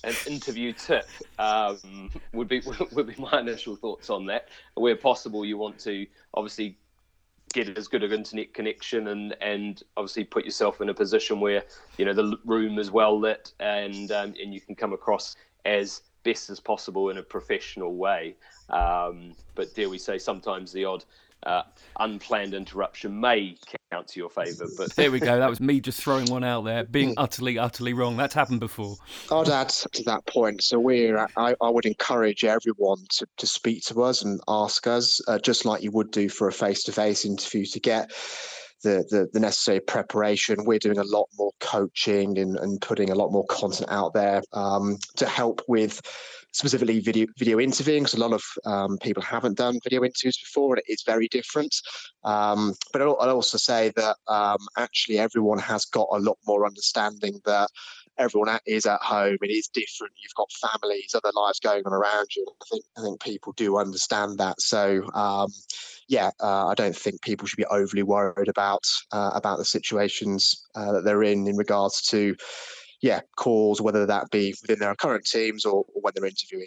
an 0.04 0.14
interview 0.26 0.73
tip 0.73 1.06
um, 1.38 2.11
would 2.32 2.49
be 2.49 2.62
would 2.92 3.06
be 3.06 3.14
my 3.18 3.40
initial 3.40 3.76
thoughts 3.76 4.11
on 4.11 4.26
that. 4.26 4.49
Where 4.75 4.97
possible, 4.97 5.44
you 5.44 5.58
want 5.58 5.78
to 5.80 6.06
obviously 6.35 6.78
get 7.52 7.76
as 7.76 7.88
good 7.88 8.02
an 8.02 8.12
internet 8.12 8.52
connection 8.54 9.08
and 9.08 9.36
and 9.40 9.82
obviously 9.96 10.24
put 10.24 10.44
yourself 10.44 10.80
in 10.80 10.88
a 10.88 10.94
position 10.94 11.40
where 11.40 11.62
you 11.96 12.04
know 12.04 12.12
the 12.12 12.36
room 12.44 12.78
is 12.78 12.90
well 12.90 13.18
lit 13.18 13.52
and 13.60 14.12
um, 14.12 14.34
and 14.42 14.52
you 14.52 14.60
can 14.60 14.74
come 14.74 14.92
across 14.92 15.36
as 15.64 16.02
best 16.24 16.50
as 16.50 16.60
possible 16.60 17.10
in 17.10 17.18
a 17.18 17.22
professional 17.22 17.94
way. 17.94 18.34
Um, 18.70 19.34
but 19.54 19.74
dare 19.74 19.88
we 19.88 19.98
say, 19.98 20.18
sometimes 20.18 20.72
the 20.72 20.84
odd 20.84 21.04
uh, 21.45 21.62
unplanned 21.99 22.54
interruption 22.54 23.21
may 23.21 23.57
count 23.90 24.09
to 24.09 24.21
your 24.21 24.30
favour. 24.30 24.66
But 24.76 24.95
there 24.97 25.11
we 25.11 25.21
go. 25.21 25.38
That 25.38 25.49
was 25.49 25.61
me 25.61 25.80
just 25.80 26.00
throwing 26.00 26.30
one 26.30 26.45
out 26.45 26.64
there, 26.64 26.85
being 26.85 27.14
utterly, 27.16 27.59
utterly 27.59 27.92
wrong. 27.92 28.16
That's 28.16 28.35
happened 28.35 28.61
before. 28.61 28.97
I'd 29.30 29.49
add 29.49 29.68
to 29.71 30.02
that 30.04 30.26
point. 30.26 30.62
So 30.62 30.78
we're, 30.78 31.26
I, 31.37 31.54
I 31.61 31.71
would 31.71 31.87
encourage 31.87 32.45
everyone 32.45 32.99
to, 33.11 33.26
to 33.37 33.47
speak 33.47 33.83
to 33.85 34.02
us 34.02 34.23
and 34.23 34.40
ask 34.49 34.87
us, 34.87 35.21
uh, 35.28 35.38
just 35.38 35.64
like 35.64 35.83
you 35.83 35.90
would 35.92 36.11
do 36.11 36.28
for 36.28 36.49
a 36.49 36.52
face-to-face 36.52 37.25
interview, 37.25 37.64
to 37.66 37.80
get 37.80 38.11
the, 38.83 39.04
the, 39.11 39.28
the 39.33 39.40
necessary 39.40 39.80
preparation. 39.80 40.64
We're 40.64 40.78
doing 40.78 40.99
a 40.99 41.04
lot 41.04 41.28
more 41.37 41.52
coaching 41.61 42.38
and, 42.38 42.57
and 42.59 42.80
putting 42.80 43.11
a 43.11 43.14
lot 43.14 43.33
more 43.33 43.47
content 43.47 43.90
out 43.90 44.12
there 44.12 44.42
um, 44.52 44.99
to 45.16 45.26
help 45.26 45.62
with 45.66 46.00
specifically 46.58 46.98
video 46.98 47.26
video 47.38 47.60
interviewing 47.60 48.02
because 48.02 48.18
a 48.18 48.20
lot 48.20 48.32
of 48.32 48.42
um, 48.66 48.98
people 48.98 49.22
haven't 49.22 49.56
done 49.56 49.78
video 49.84 50.02
interviews 50.02 50.36
before 50.38 50.74
and 50.74 50.82
it 50.84 50.92
is 50.92 51.02
very 51.06 51.28
different. 51.28 51.74
Um, 52.24 52.74
but 52.92 53.00
I'll, 53.00 53.16
I'll, 53.20 53.38
also 53.38 53.58
say 53.58 53.92
that 53.94 54.16
um, 54.26 54.58
actually 54.76 55.18
everyone 55.18 55.60
has 55.60 55.84
got 55.84 56.08
a 56.10 56.18
lot 56.18 56.36
more 56.46 56.66
understanding 56.66 57.40
that 57.44 57.68
everyone 58.18 58.58
is 58.66 58.86
at 58.86 59.00
home. 59.00 59.38
It 59.40 59.50
is 59.50 59.68
different. 59.68 60.12
You've 60.20 60.34
got 60.34 60.50
families, 60.52 61.14
other 61.14 61.30
lives 61.32 61.60
going 61.60 61.84
on 61.86 61.92
around 61.92 62.26
you. 62.34 62.44
I 62.60 62.64
think 62.70 62.84
I 62.96 63.02
think 63.02 63.20
people 63.22 63.52
do 63.52 63.78
understand 63.78 64.38
that. 64.38 64.60
So 64.60 65.08
um, 65.14 65.52
yeah, 66.08 66.30
uh, 66.42 66.66
I 66.66 66.74
don't 66.74 66.96
think 66.96 67.22
people 67.22 67.46
should 67.46 67.56
be 67.56 67.66
overly 67.66 68.02
worried 68.02 68.48
about 68.48 68.82
uh, 69.12 69.30
about 69.34 69.58
the 69.58 69.64
situations 69.64 70.66
uh, 70.74 70.90
that 70.92 71.04
they're 71.04 71.22
in 71.22 71.46
in 71.46 71.56
regards 71.56 72.02
to 72.08 72.34
yeah, 73.00 73.20
calls, 73.36 73.80
whether 73.80 74.06
that 74.06 74.30
be 74.30 74.54
within 74.62 74.78
their 74.78 74.94
current 74.94 75.24
teams 75.24 75.64
or, 75.64 75.84
or 75.94 76.00
when 76.00 76.12
they're 76.14 76.26
interviewing. 76.26 76.66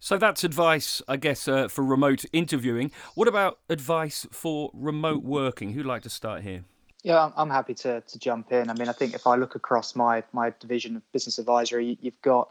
So 0.00 0.18
that's 0.18 0.42
advice, 0.42 1.00
I 1.06 1.16
guess, 1.16 1.46
uh, 1.46 1.68
for 1.68 1.84
remote 1.84 2.24
interviewing. 2.32 2.90
What 3.14 3.28
about 3.28 3.60
advice 3.68 4.26
for 4.32 4.70
remote 4.74 5.22
working? 5.22 5.72
Who'd 5.72 5.86
like 5.86 6.02
to 6.02 6.10
start 6.10 6.42
here? 6.42 6.64
Yeah, 7.04 7.30
I'm 7.36 7.50
happy 7.50 7.74
to, 7.74 8.00
to 8.00 8.18
jump 8.18 8.52
in. 8.52 8.70
I 8.70 8.74
mean, 8.74 8.88
I 8.88 8.92
think 8.92 9.14
if 9.14 9.26
I 9.26 9.36
look 9.36 9.54
across 9.54 9.96
my 9.96 10.22
my 10.32 10.52
division 10.60 10.96
of 10.96 11.12
business 11.12 11.38
advisory, 11.38 11.98
you've 12.00 12.20
got, 12.22 12.48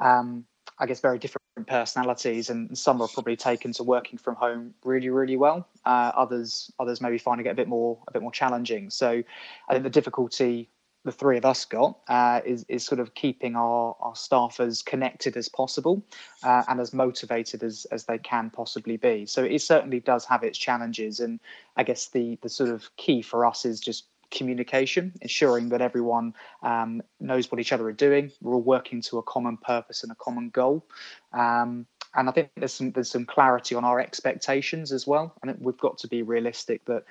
um, 0.00 0.44
I 0.78 0.86
guess, 0.86 1.00
very 1.00 1.18
different 1.18 1.42
personalities, 1.66 2.48
and 2.48 2.76
some 2.76 3.02
are 3.02 3.08
probably 3.08 3.36
taken 3.36 3.72
to 3.72 3.82
working 3.82 4.18
from 4.18 4.34
home 4.34 4.74
really, 4.84 5.10
really 5.10 5.36
well. 5.36 5.68
Uh, 5.84 6.12
others, 6.14 6.70
others 6.78 7.02
maybe 7.02 7.18
finding 7.18 7.46
it 7.46 7.50
a 7.50 7.54
bit 7.54 7.68
more 7.68 7.98
a 8.08 8.12
bit 8.12 8.22
more 8.22 8.32
challenging. 8.32 8.88
So, 8.88 9.22
I 9.68 9.72
think 9.72 9.84
the 9.84 9.90
difficulty 9.90 10.70
the 11.04 11.12
three 11.12 11.36
of 11.36 11.44
us 11.44 11.64
got 11.64 11.98
uh, 12.08 12.40
is 12.44 12.64
is 12.68 12.84
sort 12.84 13.00
of 13.00 13.14
keeping 13.14 13.56
our, 13.56 13.96
our 14.00 14.14
staff 14.14 14.60
as 14.60 14.82
connected 14.82 15.36
as 15.36 15.48
possible 15.48 16.02
uh, 16.44 16.62
and 16.68 16.80
as 16.80 16.92
motivated 16.92 17.62
as 17.62 17.86
as 17.90 18.04
they 18.04 18.18
can 18.18 18.50
possibly 18.50 18.96
be. 18.96 19.26
So 19.26 19.42
it 19.44 19.60
certainly 19.62 20.00
does 20.00 20.24
have 20.26 20.42
its 20.44 20.58
challenges, 20.58 21.20
and 21.20 21.40
I 21.76 21.82
guess 21.82 22.08
the 22.08 22.38
the 22.42 22.48
sort 22.48 22.70
of 22.70 22.94
key 22.96 23.22
for 23.22 23.44
us 23.44 23.64
is 23.64 23.80
just 23.80 24.06
communication, 24.30 25.12
ensuring 25.20 25.68
that 25.68 25.80
everyone 25.80 26.34
um, 26.62 27.02
knows 27.20 27.52
what 27.52 27.60
each 27.60 27.72
other 27.72 27.86
are 27.86 27.92
doing. 27.92 28.32
We're 28.40 28.54
all 28.54 28.62
working 28.62 29.00
to 29.02 29.18
a 29.18 29.22
common 29.22 29.58
purpose 29.58 30.02
and 30.02 30.10
a 30.10 30.16
common 30.16 30.48
goal. 30.50 30.84
Um, 31.32 31.86
and 32.14 32.28
I 32.28 32.32
think 32.32 32.50
there's 32.56 32.74
some 32.74 32.92
there's 32.92 33.10
some 33.10 33.24
clarity 33.24 33.74
on 33.74 33.84
our 33.84 34.00
expectations 34.00 34.92
as 34.92 35.06
well. 35.06 35.34
Think 35.44 35.58
we've 35.60 35.78
got 35.78 35.98
to 35.98 36.08
be 36.08 36.22
realistic 36.22 36.84
that 36.86 37.04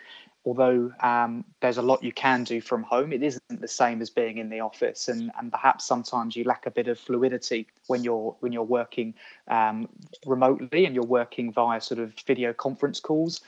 although 0.46 0.92
um, 1.02 1.46
there's 1.62 1.78
a 1.78 1.82
lot 1.82 2.04
you 2.04 2.12
can 2.12 2.44
do 2.44 2.62
from 2.62 2.84
home, 2.84 3.14
it 3.14 3.24
isn't 3.24 3.62
the 3.62 3.68
same 3.68 4.02
as 4.02 4.10
being 4.10 4.38
in 4.38 4.50
the 4.50 4.60
office, 4.60 5.08
and, 5.08 5.32
and 5.38 5.52
perhaps 5.52 5.86
sometimes 5.86 6.36
you 6.36 6.44
lack 6.44 6.66
a 6.66 6.72
bit 6.72 6.88
of 6.88 7.00
fluidity 7.00 7.68
when 7.88 8.04
you're 8.04 8.36
when 8.40 8.52
you're 8.52 8.64
working 8.64 9.14
um, 9.48 9.88
remotely 10.26 10.86
and 10.86 10.96
you're 10.96 11.04
working 11.04 11.52
via 11.52 11.80
sort 11.80 12.00
of 12.00 12.14
video 12.26 12.54
conference 12.54 13.00
calls. 13.00 13.42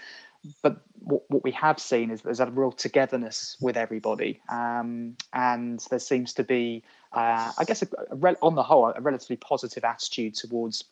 But 0.61 0.81
what, 0.99 1.23
what 1.29 1.43
we 1.43 1.51
have 1.51 1.79
seen 1.79 2.11
is 2.11 2.21
there's 2.21 2.41
a 2.41 2.47
real 2.47 2.73
togetherness 2.73 3.55
with 3.61 3.77
everybody, 3.77 4.41
um, 4.49 5.15
and 5.31 5.79
there 5.89 5.99
seems 5.99 6.33
to 6.33 6.43
be, 6.43 6.83
uh, 7.13 7.53
I 7.57 7.63
guess, 7.63 7.81
a, 7.81 7.87
a 8.11 8.35
on 8.41 8.55
the 8.55 8.63
whole, 8.63 8.91
a 8.93 8.99
relatively 8.99 9.37
positive 9.37 9.85
attitude 9.85 10.35
towards 10.35 10.83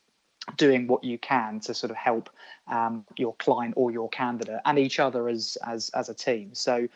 doing 0.57 0.87
what 0.87 1.03
you 1.03 1.17
can 1.17 1.59
to 1.61 1.73
sort 1.73 1.91
of 1.91 1.97
help 1.97 2.29
um, 2.67 3.05
your 3.17 3.35
client 3.35 3.73
or 3.77 3.91
your 3.91 4.09
candidate 4.09 4.59
and 4.65 4.79
each 4.79 4.99
other 4.99 5.29
as 5.29 5.57
as 5.65 5.89
as 5.89 6.09
a 6.09 6.13
team. 6.13 6.53
So 6.53 6.87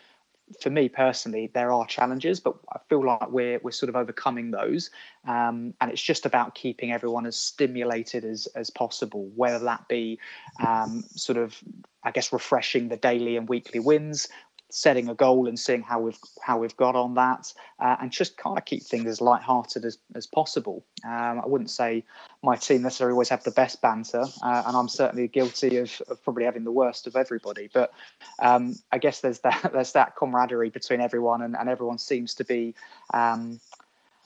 for 0.60 0.70
me 0.70 0.88
personally, 0.88 1.50
there 1.54 1.72
are 1.72 1.86
challenges, 1.86 2.38
but 2.38 2.54
I 2.72 2.78
feel 2.88 3.04
like 3.04 3.30
we're 3.30 3.58
we're 3.62 3.72
sort 3.72 3.88
of 3.88 3.96
overcoming 3.96 4.52
those, 4.52 4.90
um, 5.26 5.74
and 5.80 5.90
it's 5.90 6.02
just 6.02 6.24
about 6.24 6.54
keeping 6.54 6.92
everyone 6.92 7.26
as 7.26 7.36
stimulated 7.36 8.24
as 8.24 8.46
as 8.54 8.70
possible. 8.70 9.28
Whether 9.34 9.64
that 9.64 9.88
be 9.88 10.18
um, 10.64 11.04
sort 11.14 11.38
of, 11.38 11.56
I 12.04 12.12
guess, 12.12 12.32
refreshing 12.32 12.88
the 12.88 12.96
daily 12.96 13.36
and 13.36 13.48
weekly 13.48 13.80
wins, 13.80 14.28
setting 14.70 15.08
a 15.08 15.14
goal 15.14 15.46
and 15.46 15.58
seeing 15.58 15.82
how 15.82 16.00
we've 16.00 16.18
how 16.40 16.58
we've 16.58 16.76
got 16.76 16.96
on 16.96 17.14
that, 17.14 17.52
uh, 17.78 17.96
and 18.00 18.10
just 18.10 18.36
kind 18.36 18.58
of 18.58 18.64
keep 18.64 18.82
things 18.82 19.06
as 19.06 19.20
light-hearted 19.20 19.84
as, 19.84 19.98
as 20.14 20.26
possible. 20.26 20.84
Um, 21.04 21.40
I 21.40 21.46
wouldn't 21.46 21.70
say 21.70 22.04
my 22.42 22.56
team 22.56 22.82
necessarily 22.82 23.12
always 23.12 23.28
have 23.28 23.44
the 23.44 23.50
best 23.50 23.80
banter, 23.80 24.24
uh, 24.42 24.62
and 24.66 24.76
I'm 24.76 24.88
certainly 24.88 25.28
guilty 25.28 25.78
of, 25.78 26.02
of, 26.08 26.22
probably 26.22 26.44
having 26.44 26.64
the 26.64 26.72
worst 26.72 27.06
of 27.06 27.16
everybody. 27.16 27.68
But 27.72 27.92
um, 28.38 28.74
I 28.90 28.98
guess 28.98 29.20
there's 29.20 29.40
that 29.40 29.70
there's 29.72 29.92
that 29.92 30.16
camaraderie 30.16 30.70
between 30.70 31.00
everyone, 31.00 31.42
and, 31.42 31.56
and 31.56 31.68
everyone 31.68 31.98
seems 31.98 32.34
to 32.34 32.44
be. 32.44 32.74
Um, 33.12 33.60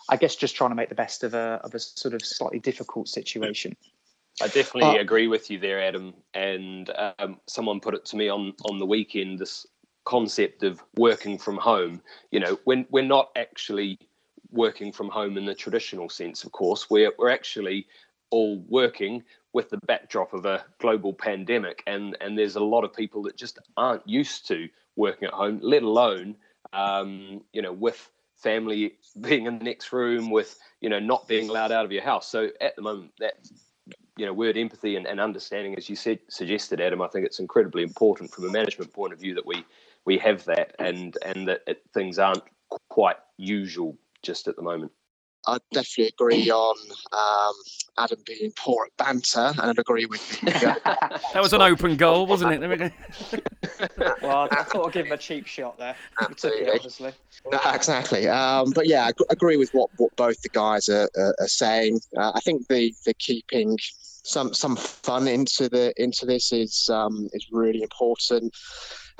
I 0.08 0.16
guess 0.16 0.34
just 0.34 0.56
trying 0.56 0.70
to 0.70 0.74
make 0.74 0.88
the 0.88 0.94
best 0.96 1.22
of 1.22 1.34
a 1.34 1.60
of 1.62 1.74
a 1.74 1.78
sort 1.78 2.14
of 2.14 2.24
slightly 2.24 2.58
difficult 2.58 3.08
situation. 3.08 3.76
I 4.42 4.46
definitely 4.46 4.98
uh, 4.98 5.02
agree 5.02 5.28
with 5.28 5.50
you 5.50 5.58
there, 5.58 5.82
Adam. 5.82 6.14
And 6.32 6.90
um, 7.18 7.38
someone 7.46 7.80
put 7.80 7.94
it 7.94 8.06
to 8.06 8.16
me 8.16 8.28
on 8.28 8.54
on 8.64 8.78
the 8.78 8.86
weekend 8.86 9.38
this 9.38 9.66
concept 10.04 10.62
of 10.62 10.82
working 10.96 11.38
from 11.38 11.56
home. 11.56 12.00
You 12.30 12.40
know, 12.40 12.58
when 12.64 12.86
we're 12.90 13.04
not 13.04 13.30
actually 13.36 13.98
working 14.50 14.92
from 14.92 15.08
home 15.08 15.36
in 15.36 15.44
the 15.44 15.54
traditional 15.54 16.08
sense, 16.08 16.44
of 16.44 16.52
course, 16.52 16.90
we're 16.90 17.12
we're 17.18 17.30
actually 17.30 17.86
all 18.30 18.58
working 18.68 19.22
with 19.52 19.70
the 19.70 19.78
backdrop 19.78 20.32
of 20.32 20.46
a 20.46 20.64
global 20.78 21.12
pandemic, 21.12 21.82
and 21.86 22.16
and 22.20 22.38
there's 22.38 22.56
a 22.56 22.60
lot 22.60 22.84
of 22.84 22.92
people 22.92 23.22
that 23.22 23.36
just 23.36 23.58
aren't 23.76 24.06
used 24.08 24.46
to 24.48 24.68
working 24.96 25.28
at 25.28 25.34
home, 25.34 25.58
let 25.62 25.82
alone 25.82 26.36
um, 26.72 27.42
you 27.52 27.62
know 27.62 27.72
with 27.72 28.10
family 28.36 28.94
being 29.20 29.46
in 29.46 29.58
the 29.58 29.64
next 29.64 29.92
room, 29.92 30.30
with 30.30 30.58
you 30.80 30.88
know 30.88 31.00
not 31.00 31.28
being 31.28 31.48
allowed 31.48 31.72
out 31.72 31.84
of 31.84 31.92
your 31.92 32.02
house. 32.02 32.28
So 32.28 32.48
at 32.60 32.76
the 32.76 32.82
moment, 32.82 33.12
that 33.18 33.34
you 34.16 34.26
know 34.26 34.32
word 34.32 34.56
empathy 34.56 34.96
and, 34.96 35.06
and 35.06 35.20
understanding, 35.20 35.74
as 35.76 35.88
you 35.88 35.96
said 35.96 36.20
suggested, 36.28 36.80
Adam, 36.80 37.02
I 37.02 37.08
think 37.08 37.26
it's 37.26 37.40
incredibly 37.40 37.82
important 37.82 38.32
from 38.32 38.44
a 38.44 38.50
management 38.50 38.92
point 38.92 39.12
of 39.12 39.18
view 39.18 39.34
that 39.34 39.46
we 39.46 39.64
we 40.10 40.18
have 40.18 40.44
that, 40.46 40.74
and 40.80 41.16
and 41.24 41.46
that 41.46 41.60
it, 41.68 41.82
things 41.94 42.18
aren't 42.18 42.42
quite 42.88 43.14
usual 43.36 43.96
just 44.24 44.48
at 44.48 44.56
the 44.56 44.62
moment. 44.62 44.90
I 45.46 45.58
definitely 45.72 46.08
agree 46.08 46.50
on 46.50 46.76
um, 47.12 47.54
Adam 47.96 48.18
being 48.26 48.52
poor 48.56 48.86
at 48.86 48.96
banter, 48.96 49.52
and 49.56 49.70
I'd 49.70 49.78
agree 49.78 50.06
with 50.06 50.42
you. 50.42 50.50
that 50.52 51.36
was 51.36 51.52
an 51.52 51.62
open 51.62 51.96
goal, 51.96 52.26
wasn't 52.26 52.54
it? 52.54 52.60
There 52.60 52.68
we 52.68 52.76
go. 52.76 52.90
well, 54.20 54.48
I 54.50 54.64
thought 54.64 54.88
I'd 54.88 54.92
give 54.92 55.06
him 55.06 55.12
a 55.12 55.16
cheap 55.16 55.46
shot 55.46 55.78
there. 55.78 55.94
Absolutely. 56.20 56.70
Obviously. 56.70 57.12
No, 57.50 57.60
exactly. 57.72 58.26
Um, 58.26 58.72
but 58.72 58.88
yeah, 58.88 59.06
I 59.06 59.12
agree 59.30 59.56
with 59.56 59.70
what, 59.72 59.90
what 59.96 60.14
both 60.16 60.42
the 60.42 60.48
guys 60.48 60.88
are, 60.88 61.08
are, 61.16 61.36
are 61.38 61.48
saying. 61.48 62.00
Uh, 62.16 62.32
I 62.34 62.40
think 62.40 62.66
the 62.66 62.92
the 63.06 63.14
keeping 63.14 63.78
some 64.24 64.52
some 64.54 64.76
fun 64.76 65.28
into 65.28 65.68
the 65.68 65.94
into 65.96 66.26
this 66.26 66.52
is 66.52 66.90
um, 66.92 67.28
is 67.32 67.46
really 67.50 67.82
important. 67.82 68.54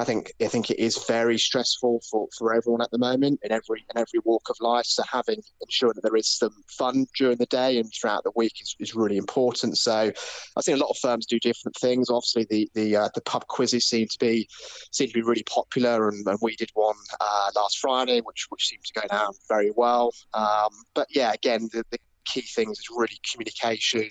I 0.01 0.05
think 0.05 0.33
I 0.41 0.47
think 0.47 0.71
it 0.71 0.79
is 0.79 1.05
very 1.05 1.37
stressful 1.37 2.01
for, 2.11 2.27
for 2.39 2.55
everyone 2.55 2.81
at 2.81 2.91
the 2.91 2.97
moment 2.97 3.39
in 3.43 3.53
every 3.53 3.85
in 3.95 4.01
every 4.01 4.21
walk 4.25 4.49
of 4.49 4.57
life. 4.59 4.87
So 4.87 5.03
having 5.03 5.43
ensuring 5.61 5.93
that 5.97 6.01
there 6.01 6.17
is 6.17 6.27
some 6.27 6.55
fun 6.69 7.07
during 7.19 7.37
the 7.37 7.45
day 7.47 7.79
and 7.79 7.93
throughout 7.93 8.25
the 8.25 8.33
week 8.35 8.55
is, 8.63 8.75
is 8.81 8.95
really 8.95 9.19
important. 9.19 9.77
So 9.77 10.11
I've 10.57 10.65
seen 10.65 10.77
a 10.77 10.81
lot 10.81 10.89
of 10.89 10.97
firms 10.97 11.27
do 11.27 11.39
different 11.39 11.77
things. 11.77 12.09
Obviously, 12.09 12.47
the 12.49 12.71
the 12.73 12.97
uh, 12.97 13.09
the 13.15 13.21
pub 13.21 13.47
quizzes 13.49 13.85
seem 13.85 14.09
to 14.09 14.19
be 14.19 14.49
seem 14.91 15.09
to 15.09 15.13
be 15.13 15.23
really 15.23 15.45
popular, 15.45 16.09
and, 16.09 16.27
and 16.27 16.39
we 16.41 16.57
did 16.57 16.71
one 16.73 16.97
uh, 17.21 17.51
last 17.55 17.79
Friday, 17.79 18.23
which 18.23 18.47
which 18.49 18.69
seemed 18.69 18.85
to 18.85 19.01
go 19.03 19.07
down 19.07 19.33
very 19.51 19.71
well. 19.77 20.15
Um, 20.33 20.71
but 20.95 21.09
yeah, 21.11 21.35
again, 21.35 21.69
the, 21.75 21.85
the 21.91 21.99
key 22.25 22.41
things 22.41 22.79
is 22.79 22.89
really 22.91 23.21
communication 23.31 24.09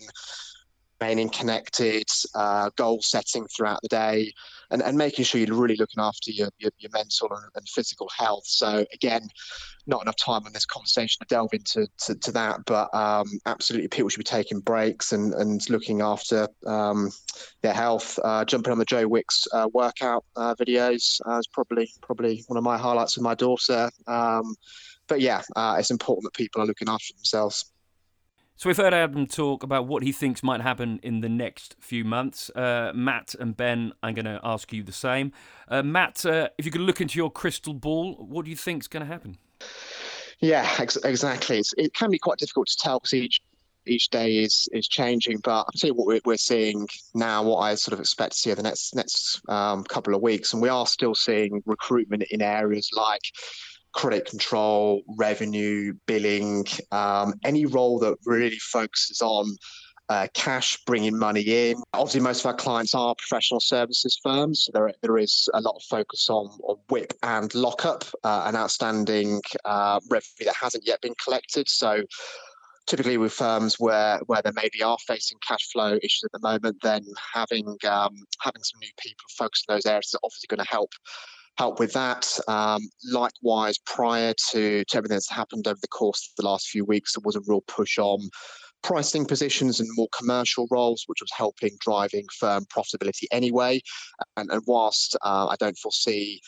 remaining 1.02 1.30
connected, 1.30 2.04
uh, 2.36 2.70
goal 2.76 3.02
setting 3.02 3.48
throughout 3.48 3.80
the 3.82 3.88
day, 3.88 4.32
and, 4.72 4.82
and 4.82 4.98
making 4.98 5.26
sure 5.26 5.42
you're 5.42 5.56
really 5.56 5.76
looking 5.76 6.02
after 6.02 6.32
your, 6.32 6.50
your, 6.58 6.72
your 6.80 6.92
mental 6.92 7.30
and, 7.32 7.44
and, 7.56 7.68
physical 7.70 8.10
health. 8.16 8.44
So 8.46 8.86
again, 8.94 9.28
not 9.88 10.02
enough 10.02 10.16
time 10.16 10.46
on 10.46 10.54
this 10.54 10.66
conversation 10.66 11.20
to 11.22 11.28
delve 11.28 11.54
into 11.54 11.88
to, 12.06 12.16
to 12.16 12.32
that, 12.34 12.60
but 12.66 12.94
um, 12.94 13.28
absolutely 13.46 13.88
people 13.88 14.10
should 14.10 14.20
be 14.20 14.24
taking 14.24 14.60
breaks 14.60 15.12
and, 15.12 15.34
and 15.34 15.68
looking 15.70 16.02
after 16.02 16.48
um, 16.66 17.10
their 17.62 17.74
health. 17.74 18.20
Uh, 18.24 18.46
jumping 18.46 18.72
on 18.72 18.80
the 18.80 18.86
Joe 18.86 19.08
Wicks 19.08 19.48
uh, 19.54 19.68
workout 19.74 20.26
uh, 20.36 20.56
videos 20.56 21.20
uh, 21.28 21.38
is 21.38 21.48
probably 21.48 21.92
probably 22.02 22.44
one 22.48 22.58
of 22.58 22.64
my 22.64 22.78
highlights 22.78 23.18
with 23.18 23.24
my 23.24 23.36
daughter. 23.36 23.90
Um, 24.08 24.56
but 25.08 25.22
yeah, 25.22 25.42
uh, 25.56 25.76
it's 25.80 25.92
important 25.92 26.26
that 26.26 26.38
people 26.38 26.62
are 26.62 26.66
looking 26.66 26.90
after 26.90 27.14
themselves. 27.16 27.66
So 28.60 28.68
we've 28.68 28.76
heard 28.76 28.94
Adam 28.94 29.26
talk 29.26 29.64
about 29.64 29.88
what 29.88 30.04
he 30.04 30.12
thinks 30.12 30.44
might 30.44 30.60
happen 30.60 31.00
in 31.02 31.22
the 31.22 31.30
next 31.30 31.78
few 31.80 32.04
months. 32.04 32.50
Uh, 32.50 32.92
Matt 32.94 33.34
and 33.40 33.56
Ben, 33.56 33.94
I'm 34.04 34.14
going 34.14 34.26
to 34.26 34.38
ask 34.44 34.74
you 34.74 34.84
the 34.84 34.92
same. 34.92 35.32
Uh, 35.70 35.82
Matt, 35.82 36.26
uh, 36.26 36.50
if 36.58 36.66
you 36.66 36.72
could 36.74 36.82
look 36.82 37.00
into 37.00 37.18
your 37.18 37.32
crystal 37.32 37.74
ball, 37.74 38.16
what 38.16 38.44
do 38.44 38.52
you 38.52 38.58
think 38.58 38.84
is 38.84 38.90
going 38.90 39.00
to 39.00 39.08
happen? 39.08 39.38
Yeah, 40.40 40.70
ex- 40.78 40.98
exactly. 40.98 41.60
It's, 41.60 41.74
it 41.78 41.94
can 41.94 42.12
be 42.12 42.20
quite 42.20 42.38
difficult 42.38 42.68
to 42.68 42.76
tell 42.76 43.00
because 43.00 43.14
each 43.14 43.40
each 43.86 44.10
day 44.10 44.40
is 44.40 44.68
is 44.74 44.90
changing. 44.90 45.38
But 45.42 45.60
I'll 45.60 45.72
tell 45.78 45.88
you 45.88 45.94
what 45.94 46.08
we're, 46.08 46.20
we're 46.26 46.36
seeing 46.36 46.86
now, 47.16 47.42
what 47.44 47.60
I 47.60 47.76
sort 47.76 47.94
of 47.94 48.02
expect 48.02 48.34
to 48.34 48.40
see 48.40 48.52
over 48.52 48.62
the 48.62 48.68
next 48.68 48.94
next 48.94 49.42
um, 49.48 49.86
couple 49.86 50.14
of 50.14 50.22
weeks, 50.22 50.52
and 50.52 50.62
we 50.62 50.68
are 50.68 50.86
still 50.86 51.16
seeing 51.16 51.64
recruitment 51.66 52.24
in 52.30 52.42
areas 52.42 52.90
like 52.94 53.22
credit 53.94 54.26
control, 54.26 55.02
revenue, 55.18 55.94
billing, 56.06 56.66
um, 56.92 57.34
any 57.44 57.66
role 57.66 58.00
that 58.00 58.18
really 58.26 58.60
focuses 58.60 59.22
on 59.22 59.58
uh, 60.10 60.28
cash 60.34 60.78
bringing 60.86 61.18
money 61.18 61.42
in. 61.42 61.78
Obviously, 61.94 62.22
most 62.22 62.40
of 62.40 62.48
our 62.48 62.56
clients 62.56 62.96
are 62.96 63.14
professional 63.16 63.60
services 63.60 64.20
firms. 64.24 64.66
So 64.66 64.72
there, 64.74 64.92
there 65.02 65.18
is 65.18 65.48
a 65.54 65.62
lot 65.62 65.76
of 65.76 65.84
focus 65.84 66.30
on, 66.30 66.48
on 66.64 66.78
WIP 66.90 67.14
and 67.22 67.54
lockup, 67.54 68.04
uh, 68.24 68.46
an 68.48 68.56
outstanding 68.56 69.42
uh, 69.66 70.00
revenue 70.10 70.46
that 70.46 70.56
hasn't 70.56 70.86
yet 70.86 71.00
been 71.02 71.14
collected. 71.24 71.70
So 71.70 72.02
typically 72.88 73.18
with 73.18 73.32
firms 73.32 73.76
where 73.80 74.20
where 74.26 74.42
they 74.42 74.52
maybe 74.56 74.82
are 74.82 74.98
facing 75.08 75.38
cash 75.48 75.72
flow 75.72 76.00
issues 76.02 76.24
at 76.26 76.32
the 76.32 76.40
moment, 76.40 76.78
then 76.82 77.06
having 77.34 77.78
um, 77.88 78.16
having 78.42 78.64
some 78.64 78.80
new 78.82 78.90
people 78.98 79.26
focused 79.38 79.66
on 79.70 79.76
those 79.76 79.86
areas 79.86 80.08
is 80.08 80.20
obviously 80.24 80.48
going 80.48 80.66
to 80.66 80.70
help 80.70 80.92
help 81.60 81.78
with 81.78 81.92
that. 81.92 82.26
Um, 82.48 82.82
likewise, 83.12 83.78
prior 83.86 84.34
to, 84.52 84.86
to 84.86 84.98
everything 84.98 85.16
that's 85.16 85.30
happened 85.30 85.68
over 85.68 85.78
the 85.82 85.90
course 85.90 86.30
of 86.30 86.42
the 86.42 86.50
last 86.50 86.70
few 86.70 86.86
weeks, 86.86 87.14
there 87.14 87.22
was 87.26 87.36
a 87.36 87.42
real 87.46 87.62
push 87.68 87.98
on 88.00 88.22
pricing 88.82 89.26
positions 89.26 89.82
and 89.82 89.90
more 89.98 90.08
commercial 90.18 90.68
roles, 90.72 91.04
which 91.08 91.20
was 91.20 91.30
helping 91.36 91.72
driving 91.82 92.26
firm 92.40 92.64
profitability 92.74 93.26
anyway. 93.32 93.82
And, 94.38 94.50
and 94.50 94.62
whilst 94.68 95.18
uh, 95.22 95.48
I 95.48 95.58
don't 95.60 95.78
foresee 95.78 96.40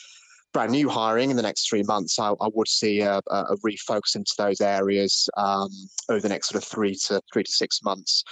brand 0.54 0.72
new 0.72 0.88
hiring 0.88 1.30
in 1.30 1.36
the 1.36 1.42
next 1.42 1.68
three 1.68 1.82
months, 1.82 2.18
I, 2.18 2.30
I 2.40 2.48
would 2.54 2.68
see 2.68 3.00
a, 3.00 3.20
a, 3.26 3.56
refocus 3.66 4.16
into 4.16 4.32
those 4.38 4.62
areas 4.62 5.28
um, 5.36 5.68
over 6.08 6.20
the 6.20 6.28
next 6.30 6.48
sort 6.48 6.62
of 6.62 6.68
three 6.68 6.94
to 7.06 7.20
three 7.32 7.42
to 7.42 7.52
six 7.52 7.80
months 7.82 8.24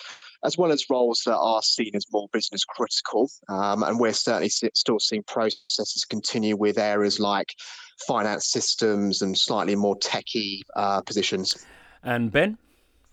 as 0.44 0.56
well 0.56 0.72
as 0.72 0.88
roles 0.88 1.22
that 1.26 1.36
are 1.36 1.62
seen 1.62 1.90
as 1.94 2.04
more 2.12 2.28
business 2.32 2.64
critical. 2.64 3.30
Um, 3.48 3.82
and 3.82 3.98
we're 3.98 4.12
certainly 4.12 4.48
still 4.48 4.98
seeing 4.98 5.22
processes 5.24 6.04
continue 6.08 6.56
with 6.56 6.78
areas 6.78 7.20
like 7.20 7.54
finance 8.06 8.50
systems 8.50 9.22
and 9.22 9.36
slightly 9.36 9.76
more 9.76 9.98
techie 9.98 10.60
uh, 10.76 11.02
positions. 11.02 11.66
And 12.02 12.32
Ben? 12.32 12.56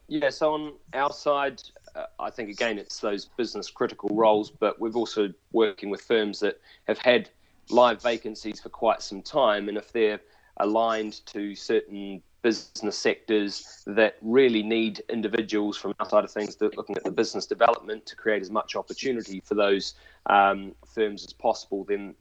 Yeah, 0.08 0.30
so 0.30 0.54
on 0.54 0.74
our 0.94 1.12
side, 1.12 1.62
uh, 1.96 2.06
I 2.20 2.30
think 2.30 2.50
again 2.50 2.78
it's 2.78 3.00
those 3.00 3.26
business 3.26 3.70
critical 3.70 4.10
roles, 4.14 4.50
but 4.50 4.80
we've 4.80 4.96
also 4.96 5.34
working 5.52 5.90
with 5.90 6.02
firms 6.02 6.40
that 6.40 6.62
have 6.88 6.98
had 6.98 7.30
live 7.70 8.02
vacancies 8.02 8.62
for 8.62 8.70
quite 8.70 9.02
some 9.02 9.22
time, 9.22 9.68
and 9.68 9.78
if 9.78 9.92
they're 9.92 10.22
aligned 10.58 11.26
to 11.28 11.56
certain 11.56 12.24
business 12.42 12.98
sectors 12.98 13.84
that 13.88 14.18
really 14.22 14.64
need 14.64 15.02
individuals 15.10 15.78
from 15.78 15.94
outside 16.00 16.24
of 16.24 16.32
things 16.32 16.56
that 16.58 16.78
looking 16.78 16.96
at 16.96 17.04
the 17.04 17.12
business 17.12 17.46
development 17.46 18.06
to 18.06 18.16
create 18.16 18.42
as 18.42 18.52
much 18.52 18.76
opportunity 18.76 19.42
for 19.44 19.56
those 19.56 19.96
um, 20.28 20.74
firms 20.94 21.26
as 21.26 21.34
possible, 21.34 21.84
then 21.84 22.16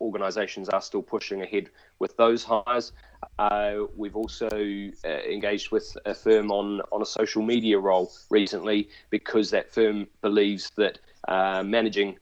organisations 0.00 0.68
are 0.68 0.80
still 0.80 1.02
pushing 1.02 1.42
ahead 1.42 1.70
with 1.98 2.16
those 2.16 2.42
hires. 2.42 2.92
Uh, 3.38 3.84
we've 3.96 4.16
also 4.16 4.48
uh, 4.48 5.08
engaged 5.08 5.70
with 5.70 5.96
a 6.06 6.14
firm 6.14 6.50
on, 6.50 6.80
on 6.90 7.02
a 7.02 7.06
social 7.06 7.42
media 7.42 7.78
role 7.78 8.10
recently 8.30 8.88
because 9.10 9.50
that 9.50 9.70
firm 9.70 10.06
believes 10.22 10.70
that 10.76 10.98
uh, 11.28 11.62
managing 11.62 12.18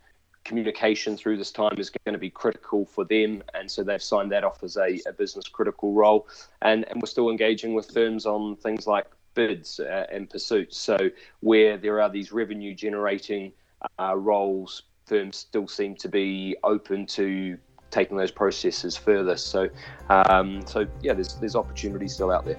communication 0.49 1.15
through 1.15 1.37
this 1.37 1.53
time 1.53 1.77
is 1.77 1.91
going 1.91 2.15
to 2.15 2.19
be 2.19 2.31
critical 2.31 2.87
for 2.87 3.05
them, 3.05 3.43
and 3.53 3.71
so 3.71 3.85
they've 3.85 4.03
signed 4.03 4.33
that 4.33 4.45
off 4.45 4.65
as 4.65 4.79
a, 4.79 4.99
a 5.07 5.13
business 5.13 5.47
critical 5.47 5.93
role. 5.93 6.27
And 6.63 6.89
and 6.89 7.01
we're 7.03 7.07
still 7.07 7.29
engaging 7.29 7.75
with 7.75 7.91
firms 7.93 8.25
on 8.25 8.57
things 8.57 8.87
like 8.87 9.07
bids 9.35 9.79
uh, 9.79 10.07
and 10.11 10.29
pursuits. 10.29 10.79
So 10.79 10.97
where 11.41 11.77
there 11.77 12.01
are 12.01 12.09
these 12.09 12.33
revenue 12.33 12.75
generating 12.75 13.53
uh, 14.01 14.17
roles, 14.17 14.85
firms 15.07 15.37
still 15.37 15.69
seem 15.69 15.95
to 15.97 16.09
be 16.09 16.57
open 16.65 17.07
to 17.19 17.59
taking 17.91 18.17
those 18.17 18.31
processes 18.31 18.97
further. 18.97 19.37
So 19.37 19.69
um, 20.09 20.67
so 20.67 20.87
yeah, 21.03 21.13
there's 21.13 21.35
there's 21.35 21.57
opportunities 21.57 22.15
still 22.15 22.31
out 22.31 22.47
there. 22.47 22.59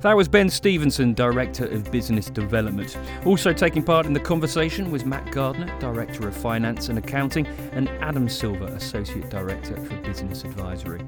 That 0.00 0.16
was 0.16 0.28
Ben 0.28 0.48
Stevenson, 0.48 1.12
Director 1.12 1.66
of 1.66 1.90
Business 1.90 2.30
Development. 2.30 2.96
Also 3.24 3.52
taking 3.52 3.82
part 3.82 4.06
in 4.06 4.12
the 4.12 4.20
conversation 4.20 4.92
was 4.92 5.04
Matt 5.04 5.32
Gardner, 5.32 5.76
Director 5.80 6.28
of 6.28 6.36
Finance 6.36 6.88
and 6.88 6.98
Accounting, 6.98 7.48
and 7.72 7.88
Adam 8.00 8.28
Silver, 8.28 8.66
Associate 8.66 9.28
Director 9.28 9.74
for 9.76 9.96
Business 9.96 10.44
Advisory. 10.44 11.00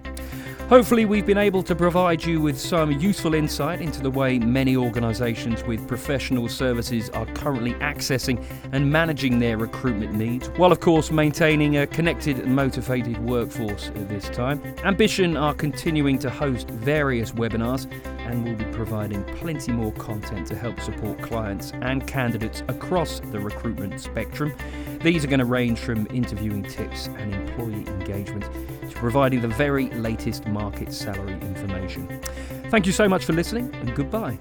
Hopefully, 0.69 1.05
we've 1.05 1.27
been 1.27 1.39
able 1.39 1.63
to 1.65 1.75
provide 1.75 2.25
you 2.25 2.41
with 2.41 2.59
some 2.59 2.93
useful 2.93 3.35
insight 3.35 3.81
into 3.81 4.01
the 4.01 4.11
way 4.11 4.41
many 4.41 4.77
organisations 4.77 5.63
with 5.65 5.87
professional 5.87 6.49
services 6.49 7.11
are 7.11 7.27
currently 7.27 7.75
accessing 7.75 8.45
and 8.73 8.91
managing 8.91 9.39
their 9.39 9.57
recruitment 9.57 10.15
needs, 10.15 10.49
while 10.51 10.71
of 10.73 10.81
course 10.81 11.11
maintaining 11.11 11.77
a 11.77 11.87
connected 11.87 12.39
and 12.41 12.55
motivated 12.55 13.19
workforce 13.19 13.89
at 13.89 14.09
this 14.09 14.29
time. 14.31 14.63
Ambition 14.85 15.37
are 15.37 15.55
continuing 15.55 16.19
to 16.19 16.31
host 16.31 16.69
various 16.71 17.33
webinars 17.33 17.89
and 18.31 18.45
we'll 18.45 18.55
be 18.55 18.65
providing 18.77 19.25
plenty 19.37 19.73
more 19.73 19.93
content 19.93 20.47
to 20.47 20.55
help 20.55 20.81
support 20.81 21.21
clients 21.21 21.73
and 21.83 22.07
candidates 22.07 22.63
across 22.69 23.21
the 23.33 23.41
recruitment 23.41 24.01
spectrum. 24.01 24.55
These 25.03 25.25
are 25.25 25.29
going 25.29 25.41
to 25.41 25.47
range 25.47 25.81
from 25.81 26.07
interviewing 26.11 26.63
tips 26.63 27.09
and 27.09 27.35
employee 27.35 27.87
engagement 27.89 28.45
to 28.89 28.97
providing 28.97 29.41
the 29.41 29.49
very 29.49 29.91
latest 29.91 30.47
market 30.47 30.93
salary 30.93 31.35
information. 31.41 32.21
Thank 32.69 32.87
you 32.87 32.93
so 32.93 33.09
much 33.09 33.25
for 33.25 33.33
listening 33.33 33.75
and 33.75 33.95
goodbye. 33.97 34.39